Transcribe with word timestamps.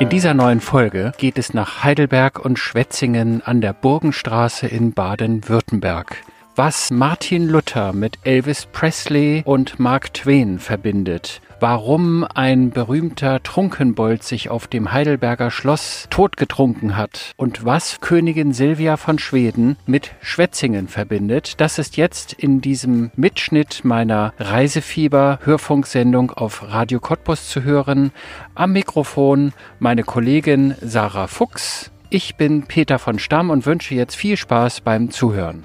In 0.00 0.08
dieser 0.08 0.32
neuen 0.32 0.62
Folge 0.62 1.12
geht 1.18 1.36
es 1.36 1.52
nach 1.52 1.84
Heidelberg 1.84 2.42
und 2.42 2.58
Schwetzingen 2.58 3.42
an 3.42 3.60
der 3.60 3.74
Burgenstraße 3.74 4.66
in 4.66 4.94
Baden-Württemberg. 4.94 6.16
Was 6.56 6.90
Martin 6.90 7.46
Luther 7.46 7.92
mit 7.92 8.16
Elvis 8.24 8.66
Presley 8.72 9.42
und 9.44 9.78
Mark 9.78 10.14
Twain 10.14 10.58
verbindet 10.58 11.42
warum 11.60 12.24
ein 12.34 12.70
berühmter 12.70 13.42
Trunkenbold 13.42 14.22
sich 14.22 14.48
auf 14.48 14.66
dem 14.66 14.92
Heidelberger 14.92 15.50
Schloss 15.50 16.06
totgetrunken 16.10 16.96
hat 16.96 17.32
und 17.36 17.64
was 17.64 18.00
Königin 18.00 18.52
Silvia 18.52 18.96
von 18.96 19.18
Schweden 19.18 19.76
mit 19.86 20.12
Schwetzingen 20.22 20.88
verbindet. 20.88 21.60
Das 21.60 21.78
ist 21.78 21.96
jetzt 21.96 22.32
in 22.32 22.60
diesem 22.60 23.10
Mitschnitt 23.14 23.84
meiner 23.84 24.32
Reisefieber-Hörfunksendung 24.38 26.30
auf 26.30 26.68
Radio 26.68 26.98
Cottbus 26.98 27.48
zu 27.48 27.62
hören. 27.62 28.12
Am 28.54 28.72
Mikrofon 28.72 29.52
meine 29.78 30.02
Kollegin 30.02 30.74
Sarah 30.80 31.26
Fuchs. 31.26 31.90
Ich 32.08 32.36
bin 32.36 32.62
Peter 32.62 32.98
von 32.98 33.18
Stamm 33.18 33.50
und 33.50 33.66
wünsche 33.66 33.94
jetzt 33.94 34.16
viel 34.16 34.36
Spaß 34.36 34.80
beim 34.80 35.10
Zuhören. 35.10 35.64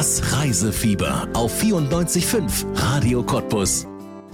Das 0.00 0.32
Reisefieber 0.32 1.28
auf 1.34 1.62
94.5 1.62 2.64
Radio 2.74 3.22
Cottbus. 3.22 3.86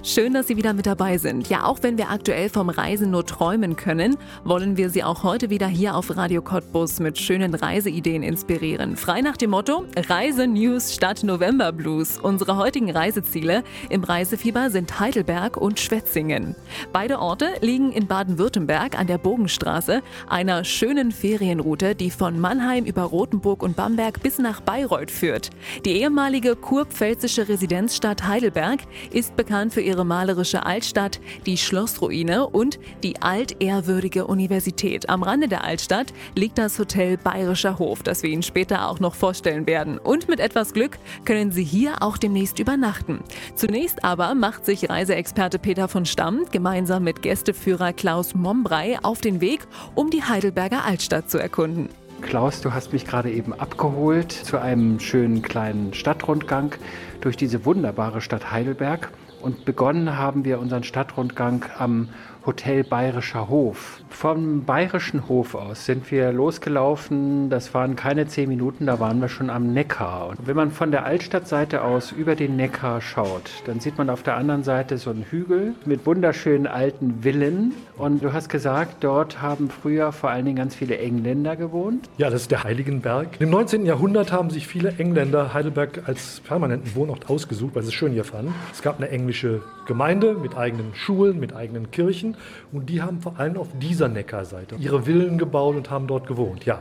Schön, 0.03 0.33
dass 0.33 0.47
Sie 0.47 0.55
wieder 0.55 0.73
mit 0.73 0.85
dabei 0.85 1.17
sind. 1.17 1.49
Ja, 1.49 1.65
auch 1.65 1.79
wenn 1.81 1.97
wir 1.97 2.11
aktuell 2.11 2.49
vom 2.49 2.69
Reisen 2.69 3.09
nur 3.09 3.25
träumen 3.25 3.75
können, 3.75 4.15
wollen 4.43 4.77
wir 4.77 4.91
Sie 4.91 5.03
auch 5.03 5.23
heute 5.23 5.49
wieder 5.49 5.67
hier 5.67 5.95
auf 5.95 6.15
Radio 6.15 6.41
Cottbus 6.43 6.99
mit 6.99 7.17
schönen 7.17 7.55
Reiseideen 7.55 8.21
inspirieren. 8.21 8.95
Frei 8.95 9.21
nach 9.21 9.35
dem 9.37 9.49
Motto 9.49 9.85
Reise-News 9.97 10.93
statt 10.93 11.23
November-Blues. 11.23 12.19
Unsere 12.19 12.57
heutigen 12.57 12.91
Reiseziele 12.91 13.63
im 13.89 14.03
Reisefieber 14.03 14.69
sind 14.69 14.99
Heidelberg 14.99 15.57
und 15.57 15.79
Schwetzingen. 15.79 16.55
Beide 16.93 17.19
Orte 17.19 17.47
liegen 17.61 17.91
in 17.91 18.05
Baden-Württemberg 18.05 18.97
an 18.97 19.07
der 19.07 19.17
Bogenstraße, 19.17 20.03
einer 20.29 20.63
schönen 20.63 21.11
Ferienroute, 21.11 21.95
die 21.95 22.11
von 22.11 22.39
Mannheim 22.39 22.85
über 22.85 23.01
Rothenburg 23.01 23.63
und 23.63 23.75
Bamberg 23.75 24.21
bis 24.21 24.37
nach 24.37 24.61
Bayreuth 24.61 25.11
führt. 25.11 25.49
Die 25.85 25.93
ehemalige 25.93 26.55
kurpfälzische 26.55 27.49
Residenzstadt 27.49 28.27
Heidelberg 28.27 28.81
ist 29.11 29.35
bekannt 29.35 29.73
für 29.73 29.86
ihre 29.87 30.05
malerische 30.05 30.65
Altstadt, 30.65 31.19
die 31.45 31.57
Schlossruine 31.57 32.47
und 32.47 32.77
die 33.03 33.21
altehrwürdige 33.21 34.27
Universität. 34.27 35.09
Am 35.09 35.23
Rande 35.23 35.47
der 35.47 35.63
Altstadt 35.63 36.13
liegt 36.35 36.57
das 36.57 36.77
Hotel 36.77 37.17
Bayerischer 37.17 37.79
Hof, 37.79 38.03
das 38.03 38.21
wir 38.21 38.29
Ihnen 38.29 38.43
später 38.43 38.89
auch 38.89 38.99
noch 38.99 39.15
vorstellen 39.15 39.65
werden. 39.65 39.97
Und 39.97 40.27
mit 40.27 40.39
etwas 40.39 40.73
Glück 40.73 40.99
können 41.25 41.51
Sie 41.51 41.63
hier 41.63 42.03
auch 42.03 42.17
demnächst 42.17 42.59
übernachten. 42.59 43.21
Zunächst 43.55 44.03
aber 44.03 44.35
macht 44.35 44.65
sich 44.65 44.89
Reiseexperte 44.89 45.57
Peter 45.57 45.87
von 45.87 46.05
Stamm 46.05 46.45
gemeinsam 46.51 47.03
mit 47.03 47.21
Gästeführer 47.21 47.93
Klaus 47.93 48.35
Mombrei 48.35 48.99
auf 49.01 49.21
den 49.21 49.41
Weg, 49.41 49.61
um 49.95 50.09
die 50.09 50.23
Heidelberger 50.23 50.83
Altstadt 50.83 51.31
zu 51.31 51.37
erkunden. 51.37 51.89
Klaus, 52.21 52.61
du 52.61 52.73
hast 52.73 52.93
mich 52.93 53.05
gerade 53.05 53.31
eben 53.31 53.53
abgeholt 53.53 54.31
zu 54.31 54.57
einem 54.59 54.99
schönen 54.99 55.41
kleinen 55.43 55.93
Stadtrundgang 55.93 56.73
durch 57.21 57.37
diese 57.37 57.63
wunderbare 57.63 58.21
Stadt 58.21 58.51
Heidelberg. 58.51 59.11
Und 59.41 59.65
begonnen 59.65 60.17
haben 60.17 60.45
wir 60.45 60.59
unseren 60.59 60.83
Stadtrundgang 60.83 61.65
am 61.77 62.09
Hotel 62.45 62.83
Bayerischer 62.83 63.49
Hof. 63.49 64.01
Vom 64.09 64.63
Bayerischen 64.65 65.27
Hof 65.27 65.53
aus 65.55 65.85
sind 65.85 66.09
wir 66.11 66.31
losgelaufen. 66.31 67.49
Das 67.49 67.73
waren 67.73 67.95
keine 67.95 68.27
zehn 68.27 68.49
Minuten, 68.49 68.85
da 68.85 68.99
waren 68.99 69.21
wir 69.21 69.29
schon 69.29 69.49
am 69.49 69.73
Neckar. 69.73 70.29
Und 70.29 70.47
wenn 70.47 70.55
man 70.55 70.71
von 70.71 70.91
der 70.91 71.05
Altstadtseite 71.05 71.83
aus 71.83 72.11
über 72.11 72.35
den 72.35 72.55
Neckar 72.55 73.01
schaut, 73.01 73.51
dann 73.65 73.79
sieht 73.79 73.97
man 73.97 74.09
auf 74.09 74.23
der 74.23 74.35
anderen 74.35 74.63
Seite 74.63 74.97
so 74.97 75.09
einen 75.09 75.23
Hügel 75.23 75.75
mit 75.85 76.05
wunderschönen 76.05 76.67
alten 76.67 77.21
Villen. 77.21 77.73
Und 77.97 78.23
du 78.23 78.33
hast 78.33 78.49
gesagt, 78.49 79.03
dort 79.03 79.41
haben 79.41 79.69
früher 79.69 80.11
vor 80.11 80.29
allen 80.29 80.45
Dingen 80.45 80.57
ganz 80.57 80.75
viele 80.75 80.97
Engländer 80.97 81.55
gewohnt. 81.55 82.09
Ja, 82.17 82.29
das 82.29 82.41
ist 82.41 82.51
der 82.51 82.63
Heiligenberg. 82.63 83.39
Im 83.39 83.49
19. 83.49 83.85
Jahrhundert 83.85 84.31
haben 84.31 84.49
sich 84.49 84.67
viele 84.67 84.93
Engländer 84.97 85.53
Heidelberg 85.53 86.07
als 86.07 86.39
permanenten 86.41 86.95
Wohnort 86.95 87.29
ausgesucht, 87.29 87.75
weil 87.75 87.83
sie 87.83 87.89
es 87.89 87.93
schön 87.93 88.13
hier 88.13 88.23
fanden. 88.23 88.53
Es 88.71 88.81
gab 88.81 88.97
eine 88.97 89.09
englische 89.09 89.61
Gemeinde 89.85 90.35
mit 90.35 90.55
eigenen 90.55 90.93
Schulen, 90.93 91.39
mit 91.39 91.55
eigenen 91.55 91.91
Kirchen. 91.91 92.35
Und 92.71 92.89
die 92.89 93.01
haben 93.01 93.21
vor 93.21 93.39
allem 93.39 93.57
auf 93.57 93.69
dieser 93.81 93.96
Neckarseite 94.05 94.75
ihre 94.75 95.03
Villen 95.03 95.37
gebaut 95.37 95.75
und 95.75 95.89
haben 95.89 96.07
dort 96.07 96.27
gewohnt. 96.27 96.65
Ja, 96.65 96.79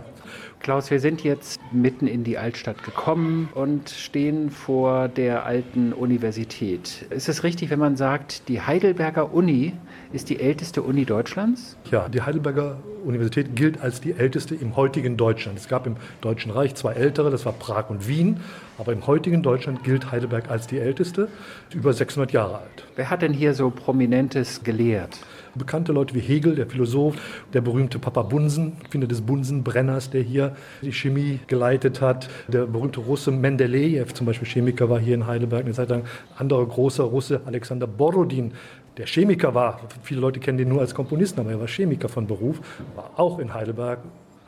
Klaus, 0.60 0.90
wir 0.90 1.00
sind 1.00 1.22
jetzt 1.22 1.60
mitten 1.70 2.06
in 2.06 2.24
die 2.24 2.38
Altstadt 2.38 2.82
gekommen 2.82 3.48
und 3.54 3.88
stehen 3.90 4.50
vor 4.50 5.08
der 5.08 5.46
alten 5.46 5.92
Universität. 5.92 7.06
Ist 7.10 7.28
es 7.28 7.44
richtig, 7.44 7.70
wenn 7.70 7.78
man 7.78 7.96
sagt, 7.96 8.48
die 8.48 8.60
Heidelberger 8.60 9.32
Uni 9.32 9.74
ist 10.12 10.28
die 10.28 10.40
älteste 10.40 10.82
Uni 10.82 11.04
Deutschlands? 11.04 11.76
Ja, 11.90 12.08
die 12.08 12.22
Heidelberger 12.22 12.78
Universität 13.04 13.54
gilt 13.54 13.80
als 13.80 14.00
die 14.00 14.12
älteste 14.12 14.54
im 14.54 14.74
heutigen 14.76 15.16
Deutschland. 15.16 15.58
Es 15.58 15.68
gab 15.68 15.86
im 15.86 15.96
Deutschen 16.20 16.50
Reich 16.50 16.74
zwei 16.74 16.94
ältere, 16.94 17.30
das 17.30 17.46
war 17.46 17.52
Prag 17.52 17.88
und 17.90 18.08
Wien. 18.08 18.40
Aber 18.78 18.92
im 18.92 19.06
heutigen 19.06 19.42
Deutschland 19.42 19.84
gilt 19.84 20.10
Heidelberg 20.10 20.50
als 20.50 20.66
die 20.66 20.78
älteste, 20.78 21.28
über 21.72 21.92
600 21.92 22.32
Jahre 22.32 22.58
alt. 22.58 22.84
Wer 22.96 23.08
hat 23.10 23.22
denn 23.22 23.32
hier 23.32 23.54
so 23.54 23.70
Prominentes 23.70 24.64
gelehrt? 24.64 25.20
Bekannte 25.58 25.92
Leute 25.92 26.14
wie 26.14 26.20
Hegel, 26.20 26.54
der 26.54 26.66
Philosoph, 26.66 27.16
der 27.52 27.60
berühmte 27.60 27.98
Papa 27.98 28.22
Bunsen, 28.22 28.76
Finder 28.90 29.06
des 29.06 29.22
Bunsenbrenners, 29.22 30.10
der 30.10 30.22
hier 30.22 30.56
die 30.82 30.92
Chemie 30.92 31.40
geleitet 31.46 32.00
hat, 32.00 32.28
der 32.48 32.66
berühmte 32.66 33.00
Russe 33.00 33.30
Mendeleev, 33.30 34.12
zum 34.12 34.26
Beispiel 34.26 34.48
Chemiker, 34.48 34.90
war 34.90 34.98
hier 34.98 35.14
in 35.14 35.26
Heidelberg 35.26 35.64
eine 35.64 35.74
Zeit 35.74 35.88
lang. 35.88 36.04
Anderer 36.36 36.66
großer 36.66 37.04
Russe, 37.04 37.40
Alexander 37.46 37.86
Borodin, 37.86 38.52
der 38.96 39.06
Chemiker 39.06 39.54
war, 39.54 39.80
viele 40.02 40.20
Leute 40.20 40.40
kennen 40.40 40.58
den 40.58 40.68
nur 40.68 40.80
als 40.80 40.94
Komponisten, 40.94 41.40
aber 41.40 41.50
er 41.50 41.60
war 41.60 41.68
Chemiker 41.68 42.08
von 42.08 42.26
Beruf, 42.26 42.60
war 42.94 43.10
auch 43.16 43.38
in 43.38 43.52
Heidelberg 43.52 43.98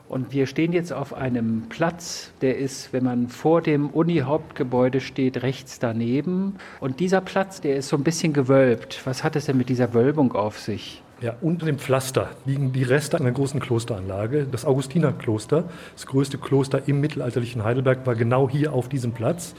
und 0.08 0.32
wir 0.32 0.46
stehen 0.46 0.72
jetzt 0.72 0.92
auf 0.92 1.12
einem 1.12 1.68
Platz, 1.68 2.32
der 2.40 2.56
ist, 2.56 2.92
wenn 2.92 3.04
man 3.04 3.28
vor 3.28 3.60
dem 3.60 3.90
Uni-Hauptgebäude 3.90 5.00
steht, 5.00 5.42
rechts 5.42 5.78
daneben. 5.78 6.56
Und 6.80 7.00
dieser 7.00 7.20
Platz, 7.20 7.60
der 7.60 7.76
ist 7.76 7.88
so 7.88 7.96
ein 7.96 8.04
bisschen 8.04 8.32
gewölbt. 8.32 9.02
Was 9.04 9.22
hat 9.22 9.36
es 9.36 9.46
denn 9.46 9.58
mit 9.58 9.68
dieser 9.68 9.92
Wölbung 9.92 10.32
auf 10.32 10.58
sich? 10.58 11.02
Ja, 11.20 11.34
unter 11.40 11.66
dem 11.66 11.80
Pflaster 11.80 12.30
liegen 12.44 12.72
die 12.72 12.84
Reste 12.84 13.18
einer 13.18 13.32
großen 13.32 13.58
Klosteranlage. 13.58 14.46
Das 14.48 14.64
Augustinerkloster, 14.64 15.64
das 15.94 16.06
größte 16.06 16.38
Kloster 16.38 16.86
im 16.86 17.00
mittelalterlichen 17.00 17.64
Heidelberg, 17.64 18.06
war 18.06 18.14
genau 18.14 18.48
hier 18.48 18.72
auf 18.72 18.88
diesem 18.88 19.10
Platz. 19.10 19.56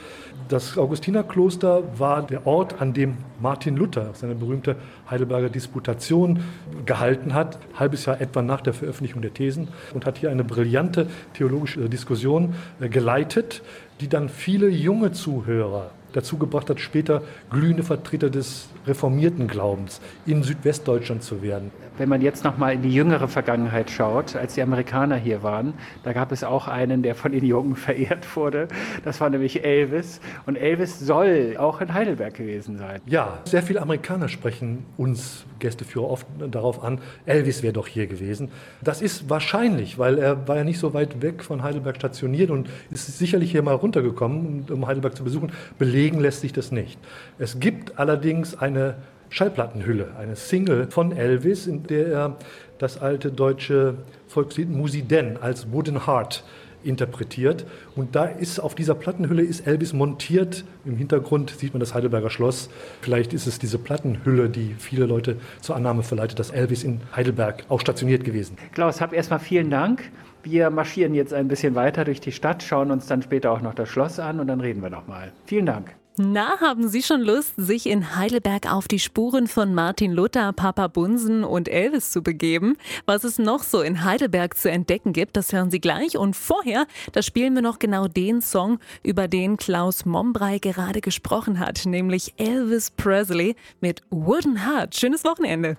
Das 0.48 0.78
Augustinerkloster 0.78 2.00
war 2.00 2.26
der 2.26 2.48
Ort, 2.48 2.82
an 2.82 2.94
dem 2.94 3.18
Martin 3.42 3.76
Luther 3.76 4.12
seine 4.14 4.36
berühmte 4.36 4.78
Heidelberger 5.10 5.50
Disputation 5.50 6.40
gehalten 6.86 7.34
hat, 7.34 7.60
halbes 7.78 8.06
Jahr 8.06 8.22
etwa 8.22 8.42
nach 8.42 8.62
der 8.62 8.74
Veröffentlichung 8.74 9.22
der 9.22 9.34
Thesen, 9.34 9.68
und 9.94 10.06
hat 10.06 10.18
hier 10.18 10.32
eine 10.32 10.46
brillante 10.46 11.08
theologische 11.34 11.90
Diskussion 11.90 12.56
äh, 12.80 12.88
geleitet, 12.88 13.64
die 14.00 14.08
dann 14.08 14.30
viele 14.30 14.70
junge 14.70 15.12
Zuhörer 15.12 15.92
dazu 16.14 16.38
gebracht 16.38 16.70
hat, 16.70 16.80
später 16.80 17.22
glühende 17.52 17.84
Vertreter 17.84 18.30
des 18.30 18.70
reformierten 18.90 19.48
Glaubens 19.48 20.02
in 20.26 20.44
Südwestdeutschland 20.44 21.24
zu 21.24 21.42
werden. 21.42 21.72
Wenn 22.00 22.08
man 22.08 22.22
jetzt 22.22 22.46
noch 22.46 22.58
mal 22.58 22.74
in 22.74 22.82
die 22.82 22.94
jüngere 22.94 23.28
Vergangenheit 23.28 23.92
schaut, 23.92 24.38
als 24.38 24.54
die 24.54 24.62
Amerikaner 24.62 25.18
hier 25.18 25.44
waren, 25.44 25.74
da 26.04 26.14
gab 26.14 26.32
es 26.32 26.46
auch 26.46 26.70
einen, 26.70 27.04
der 27.04 27.14
von 27.14 27.34
den 27.34 27.44
Jungen 27.44 27.76
verehrt 27.90 28.38
wurde. 28.38 28.70
Das 29.04 29.20
war 29.20 29.30
nämlich 29.30 29.66
Elvis. 29.66 30.22
Und 30.46 30.56
Elvis 30.56 30.98
soll 30.98 31.58
auch 31.60 31.82
in 31.82 31.94
Heidelberg 31.94 32.34
gewesen 32.36 32.78
sein. 32.78 33.02
Ja, 33.06 33.40
sehr 33.44 33.62
viele 33.64 33.82
Amerikaner 33.82 34.30
sprechen 34.30 34.86
uns 34.96 35.46
Gästeführer 35.60 36.10
oft 36.10 36.26
darauf 36.50 36.82
an, 36.86 37.00
Elvis 37.26 37.64
wäre 37.64 37.74
doch 37.74 37.88
hier 37.88 38.08
gewesen. 38.08 38.50
Das 38.82 39.02
ist 39.02 39.30
wahrscheinlich, 39.30 40.00
weil 40.00 40.18
er 40.20 40.48
war 40.48 40.56
ja 40.56 40.64
nicht 40.64 40.80
so 40.80 40.94
weit 40.94 41.22
weg 41.22 41.44
von 41.44 41.64
Heidelberg 41.64 41.98
stationiert 41.98 42.50
und 42.50 42.70
ist 42.92 43.18
sicherlich 43.18 43.52
hier 43.52 43.62
mal 43.62 43.76
runtergekommen, 43.76 44.68
um 44.70 44.88
Heidelberg 44.88 45.18
zu 45.18 45.26
besuchen. 45.26 45.52
Belegen 45.78 46.22
lässt 46.22 46.40
sich 46.40 46.54
das 46.54 46.72
nicht. 46.72 46.98
Es 47.40 47.60
gibt 47.60 48.00
allerdings 48.00 48.58
eine 48.58 48.96
Schallplattenhülle, 49.30 50.16
eine 50.18 50.36
Single 50.36 50.88
von 50.90 51.16
Elvis, 51.16 51.68
in 51.68 51.84
der 51.84 52.08
er 52.08 52.38
das 52.78 53.02
alte 53.02 53.32
deutsche 53.32 53.96
Volkslied 54.28 54.70
Musiden 54.70 55.38
als 55.42 55.72
Wooden 55.72 56.08
Heart 56.08 56.44
interpretiert. 56.84 57.66
Und 57.96 58.16
da 58.16 58.26
ist 58.26 58.60
auf 58.60 58.76
dieser 58.76 58.96
Plattenhülle 58.96 59.44
ist 59.44 59.68
Elvis 59.68 59.94
montiert. 59.94 60.64
Im 60.86 60.96
Hintergrund 60.96 61.52
sieht 61.52 61.74
man 61.74 61.80
das 61.80 61.94
Heidelberger 61.94 62.30
Schloss. 62.30 62.70
Vielleicht 63.02 63.34
ist 63.34 63.48
es 63.48 63.60
diese 63.60 63.78
Plattenhülle, 63.78 64.50
die 64.50 64.76
viele 64.78 65.06
Leute 65.06 65.38
zur 65.62 65.76
Annahme 65.76 66.04
verleitet, 66.04 66.40
dass 66.40 66.52
Elvis 66.52 66.84
in 66.84 67.02
Heidelberg 67.16 67.66
auch 67.70 67.82
stationiert 67.82 68.24
gewesen. 68.24 68.58
Klaus, 68.74 69.02
hab 69.02 69.14
erstmal 69.14 69.40
vielen 69.40 69.70
Dank. 69.70 70.10
Wir 70.44 70.70
marschieren 70.70 71.14
jetzt 71.14 71.34
ein 71.34 71.50
bisschen 71.50 71.76
weiter 71.76 72.06
durch 72.06 72.22
die 72.22 72.32
Stadt, 72.32 72.64
schauen 72.64 72.92
uns 72.92 73.08
dann 73.08 73.22
später 73.22 73.52
auch 73.52 73.62
noch 73.62 73.74
das 73.74 73.90
Schloss 73.90 74.20
an 74.20 74.40
und 74.40 74.48
dann 74.48 74.62
reden 74.62 74.82
wir 74.82 74.90
nochmal. 74.90 75.34
Vielen 75.46 75.66
Dank. 75.66 75.99
Na, 76.22 76.60
haben 76.60 76.90
Sie 76.90 77.02
schon 77.02 77.22
Lust, 77.22 77.54
sich 77.56 77.86
in 77.86 78.18
Heidelberg 78.18 78.70
auf 78.70 78.90
die 78.90 79.00
Spuren 79.00 79.48
von 79.48 79.74
Martin 79.74 80.12
Luther, 80.12 80.52
Papa 80.52 80.88
Bunsen 80.88 81.46
und 81.46 81.70
Elvis 81.70 82.12
zu 82.12 82.22
begeben? 82.22 82.76
Was 83.06 83.24
es 83.24 83.40
noch 83.40 83.64
so 83.64 83.80
in 83.80 84.04
Heidelberg 84.04 84.58
zu 84.58 84.70
entdecken 84.70 85.14
gibt, 85.14 85.38
das 85.38 85.54
hören 85.54 85.72
Sie 85.72 85.80
gleich. 85.80 86.18
Und 86.18 86.36
vorher, 86.36 86.88
da 87.14 87.22
spielen 87.22 87.56
wir 87.56 87.62
noch 87.62 87.80
genau 87.80 88.10
den 88.10 88.42
Song, 88.42 88.80
über 89.02 89.30
den 89.30 89.56
Klaus 89.56 90.04
Mombrei 90.04 90.60
gerade 90.60 91.00
gesprochen 91.00 91.58
hat, 91.58 91.86
nämlich 91.86 92.34
Elvis 92.36 92.92
Presley 92.92 93.56
mit 93.80 94.02
Wooden 94.10 94.68
Heart. 94.68 94.98
Schönes 94.98 95.24
Wochenende. 95.24 95.78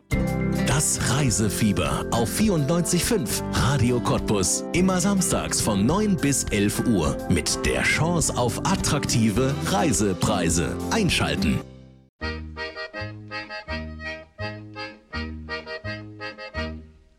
Das 0.67 0.99
Reisefieber 1.11 2.07
auf 2.11 2.31
94.5 2.41 3.43
Radio 3.53 4.01
Cottbus. 4.01 4.65
Immer 4.73 5.01
samstags 5.01 5.61
von 5.61 5.85
9 5.85 6.17
bis 6.17 6.45
11 6.45 6.87
Uhr 6.87 7.17
mit 7.29 7.67
der 7.67 7.83
Chance 7.83 8.35
auf 8.37 8.59
attraktive 8.65 9.55
Reisepreise. 9.67 10.30
Preise. 10.31 10.77
Einschalten. 10.93 11.59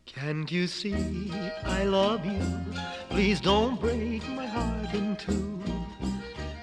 Can't 0.06 0.50
you 0.50 0.66
see 0.66 1.30
I 1.66 1.84
love 1.84 2.24
you? 2.24 2.40
Please 3.10 3.38
don't 3.38 3.78
break 3.78 4.26
my 4.30 4.46
heart 4.46 4.94
in 4.94 5.14
two. 5.16 5.60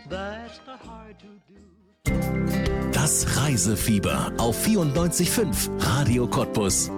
That's 0.10 0.60
not 0.66 0.80
hard 0.82 1.20
to 1.20 1.28
do. 1.48 2.92
Das 2.94 3.28
Reisefieber 3.38 4.34
auf 4.40 4.66
94.5 4.66 5.70
Radio 5.78 6.26
Cottbus. 6.26 6.90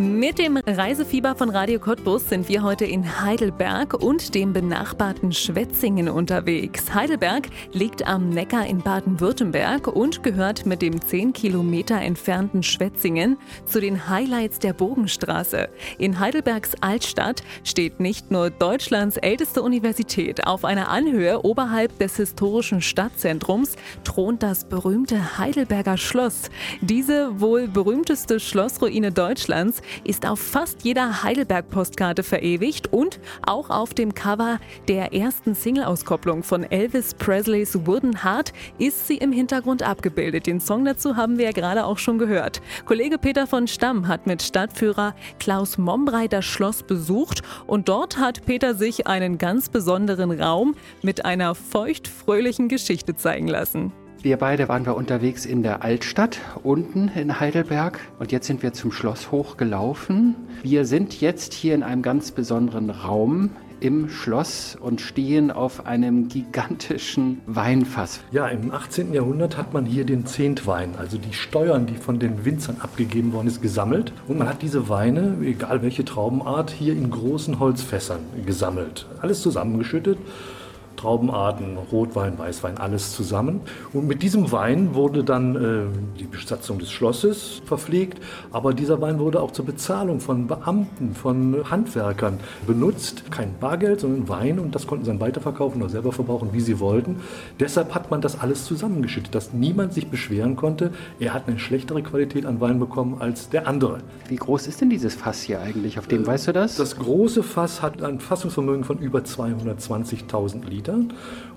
Mit 0.00 0.38
dem 0.38 0.56
Reisefieber 0.58 1.34
von 1.34 1.50
Radio 1.50 1.80
Cottbus 1.80 2.28
sind 2.28 2.48
wir 2.48 2.62
heute 2.62 2.84
in 2.84 3.20
Heidelberg 3.20 3.94
und 3.94 4.32
dem 4.36 4.52
benachbarten 4.52 5.32
Schwetzingen 5.32 6.08
unterwegs. 6.08 6.94
Heidelberg 6.94 7.48
liegt 7.72 8.06
am 8.06 8.28
Neckar 8.30 8.64
in 8.68 8.78
Baden-Württemberg 8.78 9.88
und 9.88 10.22
gehört 10.22 10.66
mit 10.66 10.82
dem 10.82 11.02
10 11.02 11.32
Kilometer 11.32 12.00
entfernten 12.00 12.62
Schwetzingen 12.62 13.38
zu 13.66 13.80
den 13.80 14.08
Highlights 14.08 14.60
der 14.60 14.72
Bogenstraße. 14.72 15.68
In 15.98 16.20
Heidelbergs 16.20 16.76
Altstadt 16.80 17.42
steht 17.64 17.98
nicht 17.98 18.30
nur 18.30 18.50
Deutschlands 18.50 19.16
älteste 19.16 19.62
Universität. 19.62 20.46
Auf 20.46 20.64
einer 20.64 20.90
Anhöhe 20.90 21.44
oberhalb 21.44 21.98
des 21.98 22.14
historischen 22.18 22.82
Stadtzentrums 22.82 23.74
thront 24.04 24.44
das 24.44 24.64
berühmte 24.64 25.38
Heidelberger 25.38 25.96
Schloss. 25.96 26.50
Diese 26.82 27.40
wohl 27.40 27.66
berühmteste 27.66 28.38
Schlossruine 28.38 29.10
Deutschlands 29.10 29.82
ist 30.04 30.26
auf 30.26 30.40
fast 30.40 30.84
jeder 30.84 31.22
Heidelberg-Postkarte 31.22 32.22
verewigt 32.22 32.92
und 32.92 33.20
auch 33.46 33.70
auf 33.70 33.94
dem 33.94 34.14
Cover 34.14 34.58
der 34.88 35.12
ersten 35.12 35.54
Single-Auskopplung 35.54 36.42
von 36.42 36.64
Elvis 36.64 37.14
Presleys 37.14 37.86
Wooden 37.86 38.22
Heart 38.22 38.52
ist 38.78 39.06
sie 39.06 39.18
im 39.18 39.32
Hintergrund 39.32 39.82
abgebildet. 39.82 40.46
Den 40.46 40.60
Song 40.60 40.84
dazu 40.84 41.16
haben 41.16 41.38
wir 41.38 41.46
ja 41.46 41.52
gerade 41.52 41.84
auch 41.84 41.98
schon 41.98 42.18
gehört. 42.18 42.60
Kollege 42.84 43.18
Peter 43.18 43.46
von 43.46 43.66
Stamm 43.66 44.08
hat 44.08 44.26
mit 44.26 44.42
Stadtführer 44.42 45.14
Klaus 45.38 45.78
Mombrei 45.78 46.28
das 46.28 46.44
Schloss 46.44 46.82
besucht 46.82 47.42
und 47.66 47.88
dort 47.88 48.18
hat 48.18 48.44
Peter 48.46 48.74
sich 48.74 49.06
einen 49.06 49.38
ganz 49.38 49.68
besonderen 49.68 50.30
Raum 50.30 50.74
mit 51.02 51.24
einer 51.24 51.54
feuchtfröhlichen 51.54 52.68
Geschichte 52.68 53.16
zeigen 53.16 53.48
lassen. 53.48 53.92
Wir 54.20 54.36
beide 54.36 54.68
waren 54.68 54.84
wir 54.84 54.96
unterwegs 54.96 55.46
in 55.46 55.62
der 55.62 55.84
Altstadt 55.84 56.40
unten 56.64 57.06
in 57.14 57.38
Heidelberg 57.38 58.00
und 58.18 58.32
jetzt 58.32 58.48
sind 58.48 58.64
wir 58.64 58.72
zum 58.72 58.90
Schloss 58.90 59.30
hochgelaufen. 59.30 60.34
Wir 60.64 60.86
sind 60.86 61.20
jetzt 61.20 61.54
hier 61.54 61.76
in 61.76 61.84
einem 61.84 62.02
ganz 62.02 62.32
besonderen 62.32 62.90
Raum 62.90 63.50
im 63.78 64.10
Schloss 64.10 64.76
und 64.80 65.00
stehen 65.00 65.52
auf 65.52 65.86
einem 65.86 66.26
gigantischen 66.26 67.42
Weinfass. 67.46 68.18
Ja, 68.32 68.48
im 68.48 68.72
18. 68.72 69.14
Jahrhundert 69.14 69.56
hat 69.56 69.72
man 69.72 69.86
hier 69.86 70.04
den 70.04 70.26
Zehntwein, 70.26 70.96
also 70.98 71.16
die 71.16 71.32
Steuern, 71.32 71.86
die 71.86 71.94
von 71.94 72.18
den 72.18 72.44
Winzern 72.44 72.78
abgegeben 72.80 73.32
worden 73.32 73.46
ist, 73.46 73.62
gesammelt. 73.62 74.12
Und 74.26 74.38
man 74.38 74.48
hat 74.48 74.62
diese 74.62 74.88
Weine, 74.88 75.36
egal 75.44 75.82
welche 75.82 76.04
Traubenart, 76.04 76.72
hier 76.72 76.94
in 76.94 77.08
großen 77.08 77.60
Holzfässern 77.60 78.22
gesammelt. 78.44 79.06
Alles 79.20 79.42
zusammengeschüttet 79.42 80.18
Traubenarten, 80.98 81.78
Rotwein, 81.90 82.38
Weißwein, 82.38 82.76
alles 82.76 83.12
zusammen. 83.12 83.60
Und 83.92 84.06
mit 84.06 84.22
diesem 84.22 84.52
Wein 84.52 84.94
wurde 84.94 85.24
dann 85.24 85.56
äh, 85.56 86.18
die 86.18 86.24
Besatzung 86.24 86.78
des 86.78 86.90
Schlosses 86.90 87.62
verpflegt, 87.64 88.22
aber 88.52 88.74
dieser 88.74 89.00
Wein 89.00 89.18
wurde 89.18 89.40
auch 89.40 89.52
zur 89.52 89.64
Bezahlung 89.64 90.20
von 90.20 90.46
Beamten, 90.46 91.14
von 91.14 91.70
Handwerkern 91.70 92.38
benutzt. 92.66 93.30
Kein 93.30 93.54
Bargeld, 93.58 94.00
sondern 94.00 94.28
Wein 94.28 94.58
und 94.58 94.74
das 94.74 94.86
konnten 94.86 95.04
sie 95.04 95.10
dann 95.10 95.20
weiterverkaufen 95.20 95.80
oder 95.80 95.90
selber 95.90 96.12
verbrauchen, 96.12 96.50
wie 96.52 96.60
sie 96.60 96.80
wollten. 96.80 97.20
Deshalb 97.60 97.94
hat 97.94 98.10
man 98.10 98.20
das 98.20 98.40
alles 98.40 98.64
zusammengeschüttet, 98.64 99.34
dass 99.34 99.52
niemand 99.52 99.92
sich 99.92 100.08
beschweren 100.08 100.56
konnte, 100.56 100.90
er 101.20 101.32
hat 101.32 101.46
eine 101.46 101.58
schlechtere 101.58 102.02
Qualität 102.02 102.44
an 102.44 102.60
Wein 102.60 102.80
bekommen 102.80 103.20
als 103.20 103.48
der 103.48 103.68
andere. 103.68 103.98
Wie 104.28 104.36
groß 104.36 104.66
ist 104.66 104.80
denn 104.80 104.90
dieses 104.90 105.14
Fass 105.14 105.42
hier 105.42 105.60
eigentlich? 105.60 105.98
Auf 105.98 106.08
dem 106.08 106.24
äh, 106.24 106.26
weißt 106.26 106.48
du 106.48 106.52
das? 106.52 106.76
Das 106.76 106.96
große 106.96 107.42
Fass 107.42 107.82
hat 107.82 108.02
ein 108.02 108.18
Fassungsvermögen 108.18 108.84
von 108.84 108.98
über 108.98 109.20
220.000 109.20 110.66
Liter. 110.66 110.87
Então, 110.88 111.06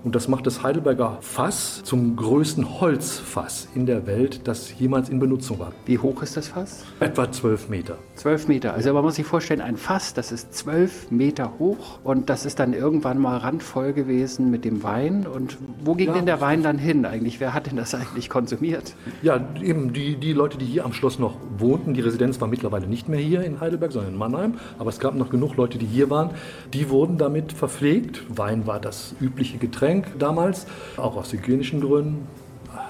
Und 0.04 0.16
das 0.16 0.26
macht 0.26 0.46
das 0.48 0.64
Heidelberger 0.64 1.18
Fass 1.20 1.82
zum 1.84 2.16
größten 2.16 2.80
Holzfass 2.80 3.68
in 3.76 3.86
der 3.86 4.04
Welt, 4.08 4.40
das 4.48 4.76
jemals 4.76 5.08
in 5.08 5.20
Benutzung 5.20 5.60
war. 5.60 5.72
Wie 5.86 5.96
hoch 5.96 6.22
ist 6.22 6.36
das 6.36 6.48
Fass? 6.48 6.84
Etwa 6.98 7.30
12 7.30 7.68
Meter. 7.68 7.98
12 8.16 8.48
Meter. 8.48 8.74
Also 8.74 8.92
man 8.92 9.04
muss 9.04 9.14
sich 9.14 9.26
vorstellen, 9.26 9.60
ein 9.60 9.76
Fass, 9.76 10.12
das 10.12 10.32
ist 10.32 10.54
12 10.54 11.12
Meter 11.12 11.52
hoch 11.60 12.00
und 12.02 12.30
das 12.30 12.44
ist 12.46 12.58
dann 12.58 12.72
irgendwann 12.72 13.18
mal 13.18 13.36
randvoll 13.38 13.92
gewesen 13.92 14.50
mit 14.50 14.64
dem 14.64 14.82
Wein. 14.82 15.24
Und 15.24 15.56
wo 15.84 15.94
ging 15.94 16.08
ja. 16.08 16.14
denn 16.14 16.26
der 16.26 16.40
Wein 16.40 16.64
dann 16.64 16.78
hin 16.78 17.06
eigentlich? 17.06 17.38
Wer 17.38 17.54
hat 17.54 17.68
denn 17.68 17.76
das 17.76 17.94
eigentlich 17.94 18.28
konsumiert? 18.28 18.96
Ja, 19.22 19.40
eben 19.62 19.92
die, 19.92 20.16
die 20.16 20.32
Leute, 20.32 20.58
die 20.58 20.66
hier 20.66 20.84
am 20.84 20.94
Schloss 20.94 21.20
noch 21.20 21.36
wohnten. 21.58 21.94
Die 21.94 22.00
Residenz 22.00 22.40
war 22.40 22.48
mittlerweile 22.48 22.88
nicht 22.88 23.08
mehr 23.08 23.20
hier 23.20 23.44
in 23.44 23.60
Heidelberg, 23.60 23.92
sondern 23.92 24.14
in 24.14 24.18
Mannheim. 24.18 24.54
Aber 24.80 24.90
es 24.90 24.98
gab 24.98 25.14
noch 25.14 25.30
genug 25.30 25.56
Leute, 25.56 25.78
die 25.78 25.86
hier 25.86 26.10
waren. 26.10 26.30
Die 26.74 26.90
wurden 26.90 27.18
damit 27.18 27.52
verpflegt. 27.52 28.24
Wein 28.28 28.66
war 28.66 28.80
das 28.80 29.14
übliche 29.20 29.58
Getränk 29.58 29.91
damals, 30.18 30.66
auch 30.96 31.16
aus 31.16 31.32
hygienischen 31.32 31.80
Gründen, 31.80 32.26